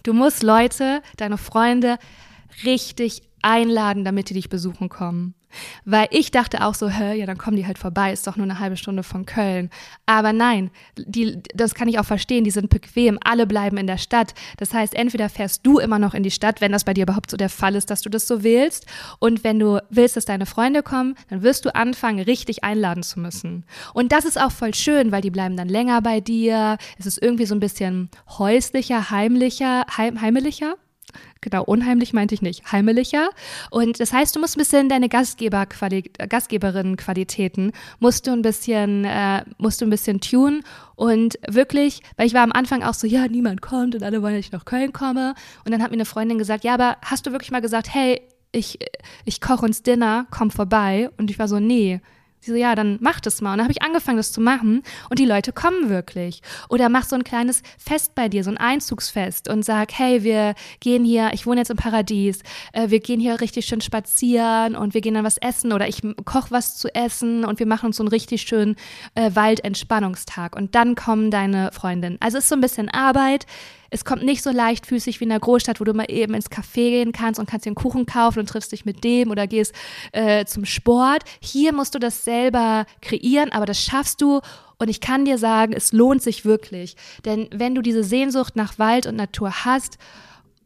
du 0.03 0.13
musst 0.13 0.43
Leute, 0.43 1.01
deine 1.17 1.39
Freunde 1.39 1.97
richtig 2.65 3.23
einladen, 3.43 4.05
damit 4.05 4.31
die 4.31 4.35
dich 4.35 4.49
besuchen 4.49 4.89
kommen. 4.89 5.35
Weil 5.85 6.09
ich 6.11 6.31
dachte 6.31 6.65
auch 6.65 6.75
so, 6.75 6.89
hä, 6.89 7.19
ja, 7.19 7.27
dann 7.27 7.39
kommen 7.39 7.57
die 7.57 7.67
halt 7.67 7.79
vorbei, 7.79 8.13
ist 8.13 8.27
doch 8.27 8.37
nur 8.37 8.45
eine 8.45 8.59
halbe 8.59 8.77
Stunde 8.77 9.03
von 9.03 9.27
Köln. 9.27 9.71
Aber 10.07 10.33
nein, 10.33 10.71
die, 10.97 11.41
das 11.55 11.75
kann 11.75 11.89
ich 11.89 11.99
auch 11.99 12.05
verstehen, 12.05 12.45
die 12.45 12.51
sind 12.51 12.69
bequem, 12.69 13.19
alle 13.23 13.47
bleiben 13.47 13.77
in 13.77 13.87
der 13.87 13.97
Stadt. 13.99 14.35
Das 14.59 14.75
heißt, 14.75 14.95
entweder 14.95 15.29
fährst 15.29 15.65
du 15.67 15.79
immer 15.79 15.99
noch 15.99 16.15
in 16.15 16.23
die 16.23 16.31
Stadt, 16.31 16.61
wenn 16.61 16.73
das 16.73 16.85
bei 16.85 16.95
dir 16.95 17.03
überhaupt 17.03 17.31
so 17.31 17.37
der 17.37 17.49
Fall 17.49 17.75
ist, 17.75 17.91
dass 17.91 18.03
du 18.03 18.11
das 18.11 18.27
so 18.27 18.43
willst. 18.43 18.87
Und 19.19 19.45
wenn 19.45 19.59
du 19.59 19.83
willst, 19.91 20.17
dass 20.17 20.27
deine 20.27 20.47
Freunde 20.47 20.83
kommen, 20.83 21.15
dann 21.29 21.43
wirst 21.43 21.65
du 21.65 21.75
anfangen, 21.75 22.21
richtig 22.21 22.65
einladen 22.65 23.03
zu 23.03 23.21
müssen. 23.21 23.65
Und 23.95 24.13
das 24.13 24.25
ist 24.25 24.41
auch 24.41 24.53
voll 24.53 24.75
schön, 24.75 25.13
weil 25.13 25.23
die 25.23 25.31
bleiben 25.31 25.57
dann 25.57 25.69
länger 25.69 26.03
bei 26.03 26.21
dir. 26.21 26.77
Es 26.99 27.07
ist 27.07 27.23
irgendwie 27.23 27.47
so 27.47 27.55
ein 27.55 27.61
bisschen 27.61 28.11
häuslicher, 28.39 29.11
heimlicher, 29.11 29.87
heim, 29.97 30.21
heimelicher 30.21 30.75
Genau, 31.41 31.63
unheimlich 31.65 32.13
meinte 32.13 32.35
ich 32.35 32.43
nicht, 32.43 32.73
heimelicher. 32.73 33.31
Und 33.71 34.01
das 34.01 34.13
heißt, 34.13 34.35
du 34.35 34.41
musst 34.41 34.57
ein 34.57 34.61
bisschen 34.61 34.89
deine 34.89 35.09
Gastgeberin-Qualitäten 35.09 37.73
musst 38.01 38.27
du 38.27 38.33
ein 38.33 38.43
bisschen, 38.43 39.05
äh, 39.05 39.45
musst 39.59 39.81
du 39.81 39.87
ein 39.87 39.91
bisschen 39.91 40.21
tun 40.21 40.65
und 40.97 41.39
wirklich, 41.47 42.01
weil 42.17 42.27
ich 42.27 42.35
war 42.35 42.43
am 42.43 42.51
Anfang 42.53 42.83
auch 42.83 42.95
so, 42.95 43.07
ja, 43.07 43.29
niemand 43.29 43.63
kommt 43.63 43.95
und 43.95 44.03
alle 44.03 44.23
wollen, 44.23 44.35
dass 44.35 44.47
ich 44.47 44.53
nach 44.53 44.65
Köln 44.65 44.93
komme. 44.93 45.35
Und 45.65 45.73
dann 45.73 45.83
hat 45.83 45.91
mir 45.91 45.97
eine 45.97 46.05
Freundin 46.05 46.39
gesagt, 46.39 46.65
ja, 46.65 46.75
aber 46.75 46.97
hast 47.05 47.27
du 47.27 47.33
wirklich 47.33 47.51
mal 47.51 47.61
gesagt, 47.61 47.93
hey, 47.95 48.21
ich, 48.53 48.79
ich 49.25 49.41
koche 49.41 49.65
uns 49.65 49.83
Dinner, 49.83 50.27
komm 50.31 50.51
vorbei? 50.51 51.11
Und 51.19 51.31
ich 51.31 51.39
war 51.39 51.49
so, 51.49 51.61
nee, 51.61 52.01
Sie 52.41 52.51
so, 52.53 52.57
ja, 52.57 52.75
dann 52.75 52.99
mach 53.01 53.21
das 53.21 53.41
mal. 53.41 53.53
Und 53.53 53.59
dann 53.59 53.65
habe 53.65 53.73
ich 53.73 53.83
angefangen, 53.83 54.17
das 54.17 54.33
zu 54.33 54.41
machen 54.41 54.83
und 55.11 55.19
die 55.19 55.25
Leute 55.25 55.53
kommen 55.53 55.89
wirklich. 55.89 56.41
Oder 56.69 56.89
mach 56.89 57.05
so 57.05 57.17
ein 57.17 57.25
kleines 57.25 57.63
Fest 57.79 58.15
bei 58.15 58.29
dir, 58.29 58.45
so 58.45 58.51
ein 58.51 58.59
Einzugsfest 58.59 59.49
und 59.49 59.65
sag, 59.65 59.93
hey, 59.93 60.23
wir 60.23 60.55
gehen 60.81 61.05
hier, 61.05 61.31
ich 61.33 61.47
wohne 61.47 61.61
jetzt 61.61 61.71
im 61.71 61.77
Paradies, 61.77 62.41
äh, 62.73 62.91
wir 62.91 63.01
gehen 63.01 63.21
hier 63.21 63.41
richtig 63.41 63.67
schön 63.67 63.81
spazieren 63.81 64.77
und 64.77 64.95
wir 64.95 65.01
gehen 65.01 65.15
dann 65.15 65.25
was 65.25 65.39
essen 65.39 65.73
oder 65.73 65.89
ich 65.89 66.03
koche 66.25 66.51
was 66.51 66.77
zu 66.77 66.95
essen 66.95 67.45
und 67.45 67.59
wir 67.59 67.67
machen 67.67 67.87
uns 67.87 67.97
so 67.97 68.03
einen 68.03 68.09
richtig 68.09 68.43
schönen 68.43 68.77
äh, 69.15 69.31
Waldentspannungstag 69.35 70.57
und 70.57 70.75
dann 70.75 70.95
kommen 70.95 71.31
deine 71.31 71.71
Freundinnen. 71.73 72.19
Also 72.21 72.39
ist 72.39 72.49
so 72.49 72.55
ein 72.55 72.61
bisschen 72.61 72.89
Arbeit, 72.89 73.47
es 73.91 74.05
kommt 74.05 74.23
nicht 74.23 74.43
so 74.43 74.51
leichtfüßig 74.51 75.21
wie 75.21 75.25
in 75.25 75.31
der 75.31 75.41
Großstadt, 75.41 75.81
wo 75.81 75.85
du 75.85 75.95
mal 75.95 76.11
eben 76.11 76.35
ins 76.35 76.51
Café 76.51 76.91
gehen 76.91 77.13
kannst 77.13 77.41
und 77.41 77.49
kannst 77.49 77.65
dir 77.67 77.71
einen 77.71 77.77
Kuchen 77.77 78.07
kaufen 78.07 78.41
und 78.41 78.49
triffst 78.49 78.73
dich 78.73 78.85
mit 78.85 79.05
dem 79.05 79.31
oder 79.31 79.47
gehst 79.47 79.75
äh, 80.13 80.45
zum 80.45 80.65
Sport. 80.65 81.25
Hier 81.41 81.73
musst 81.73 81.95
du 81.95 81.99
das 81.99 82.25
selber 82.25 82.87
kreieren, 83.01 83.51
aber 83.53 83.67
das 83.67 83.83
schaffst 83.83 84.21
du. 84.21 84.41
Und 84.79 84.89
ich 84.89 85.01
kann 85.01 85.25
dir 85.25 85.39
sagen, 85.39 85.73
es 85.73 85.93
lohnt 85.93 86.23
sich 86.23 86.45
wirklich. 86.45 86.97
Denn 87.25 87.49
wenn 87.53 87.75
du 87.75 87.83
diese 87.83 88.05
Sehnsucht 88.05 88.57
nach 88.57 88.79
Wald 88.79 89.07
und 89.07 89.17
Natur 89.17 89.65
hast, 89.65 89.99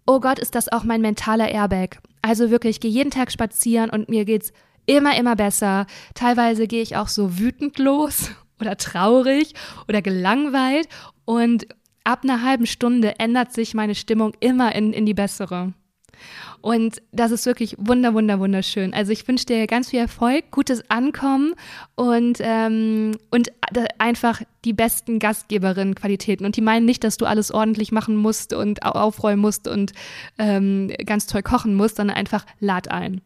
oh 0.07 0.21
Gott, 0.21 0.39
ist 0.39 0.55
das 0.55 0.71
auch 0.71 0.85
mein 0.85 1.01
mentaler 1.01 1.49
Airbag. 1.49 1.99
Also 2.21 2.51
wirklich, 2.51 2.77
ich 2.77 2.81
gehe 2.81 2.91
jeden 2.91 3.11
Tag 3.11 3.33
spazieren 3.33 3.91
und 3.91 4.09
mir 4.09 4.25
geht's 4.25 4.53
immer, 4.87 5.17
immer 5.17 5.37
besser. 5.37 5.87
Teilweise 6.15 6.67
gehe 6.67 6.83
ich 6.83 6.97
auch 6.97 7.09
so 7.09 7.39
wütend 7.39 7.79
los 7.79 8.31
oder 8.61 8.77
traurig 8.77 9.55
oder 9.89 10.03
gelangweilt 10.03 10.89
und 11.25 11.67
ab 12.05 12.21
einer 12.25 12.43
halben 12.43 12.67
Stunde 12.67 13.19
ändert 13.19 13.53
sich 13.53 13.75
meine 13.75 13.95
Stimmung 13.95 14.33
immer 14.41 14.75
in, 14.75 14.93
in 14.93 15.07
die 15.07 15.15
bessere. 15.15 15.73
Und 16.61 17.03
das 17.11 17.33
ist 17.33 17.47
wirklich 17.47 17.75
wunder, 17.79 18.15
wunder, 18.15 18.39
wunderschön. 18.39 18.95
Also 18.95 19.11
ich 19.11 19.27
wünsche 19.27 19.47
dir 19.47 19.67
ganz 19.67 19.91
viel 19.91 19.99
Erfolg, 19.99 20.51
gutes 20.53 20.89
Ankommen 20.89 21.55
und, 21.97 22.39
ähm, 22.41 23.17
und 23.31 23.53
einfach 23.99 24.43
die 24.65 24.73
besten 24.73 25.19
Gastgeberinnen-Qualitäten. 25.19 26.47
Und 26.47 26.57
die 26.57 26.61
meinen 26.61 26.87
nicht, 26.87 27.03
dass 27.03 27.17
du 27.17 27.27
alles 27.27 27.51
ordentlich 27.51 27.91
machen 27.91 28.15
musst 28.15 28.53
und 28.53 28.85
aufräumen 28.85 29.43
musst 29.43 29.67
und 29.67 29.93
ähm, 30.39 30.93
ganz 31.05 31.27
toll 31.27 31.43
kochen 31.43 31.75
musst, 31.75 31.97
sondern 31.97 32.17
einfach 32.17 32.47
lad 32.61 32.89
ein 32.89 33.21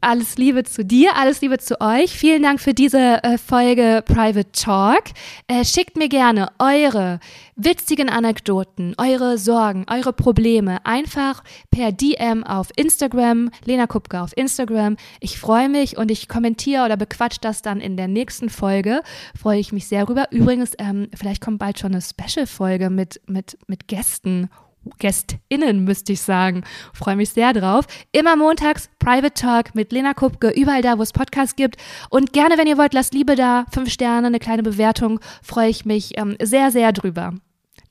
alles 0.00 0.36
Liebe 0.36 0.64
zu 0.64 0.84
dir, 0.84 1.16
alles 1.16 1.40
Liebe 1.40 1.58
zu 1.58 1.80
euch. 1.80 2.12
Vielen 2.12 2.42
Dank 2.42 2.60
für 2.60 2.74
diese 2.74 3.22
äh, 3.22 3.38
Folge 3.38 4.02
Private 4.04 4.50
Talk. 4.52 5.04
Äh, 5.48 5.64
schickt 5.64 5.96
mir 5.96 6.08
gerne 6.08 6.48
eure 6.58 7.20
witzigen 7.56 8.08
Anekdoten, 8.08 8.94
eure 8.98 9.38
Sorgen, 9.38 9.86
eure 9.90 10.12
Probleme 10.12 10.84
einfach 10.84 11.42
per 11.70 11.92
DM 11.92 12.44
auf 12.44 12.68
Instagram, 12.76 13.50
Lena 13.64 13.86
Kupka 13.86 14.22
auf 14.22 14.36
Instagram. 14.36 14.96
Ich 15.20 15.38
freue 15.38 15.68
mich 15.68 15.96
und 15.96 16.10
ich 16.10 16.28
kommentiere 16.28 16.84
oder 16.84 16.96
bequatscht 16.96 17.44
das 17.44 17.62
dann 17.62 17.80
in 17.80 17.96
der 17.96 18.08
nächsten 18.08 18.50
Folge. 18.50 19.02
Freue 19.38 19.58
ich 19.58 19.72
mich 19.72 19.86
sehr 19.86 20.08
rüber. 20.08 20.26
Übrigens, 20.30 20.72
ähm, 20.78 21.08
vielleicht 21.14 21.42
kommt 21.42 21.58
bald 21.58 21.78
schon 21.78 21.92
eine 21.92 22.02
Special-Folge 22.02 22.90
mit, 22.90 23.20
mit, 23.26 23.58
mit 23.66 23.88
Gästen. 23.88 24.50
GästInnen, 24.98 25.84
müsste 25.84 26.12
ich 26.12 26.20
sagen. 26.20 26.64
Freue 26.92 27.16
mich 27.16 27.30
sehr 27.30 27.52
drauf. 27.52 27.86
Immer 28.12 28.36
montags 28.36 28.88
Private 28.98 29.34
Talk 29.34 29.74
mit 29.74 29.92
Lena 29.92 30.14
Kupke, 30.14 30.50
überall 30.50 30.82
da, 30.82 30.98
wo 30.98 31.02
es 31.02 31.12
Podcasts 31.12 31.56
gibt. 31.56 31.76
Und 32.10 32.32
gerne, 32.32 32.58
wenn 32.58 32.66
ihr 32.66 32.78
wollt, 32.78 32.94
lasst 32.94 33.14
Liebe 33.14 33.34
da, 33.36 33.66
fünf 33.72 33.90
Sterne, 33.90 34.26
eine 34.26 34.38
kleine 34.38 34.62
Bewertung. 34.62 35.20
Freue 35.42 35.68
ich 35.68 35.84
mich 35.84 36.16
ähm, 36.18 36.36
sehr, 36.42 36.70
sehr 36.70 36.92
drüber. 36.92 37.34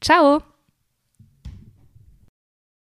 Ciao! 0.01 0.54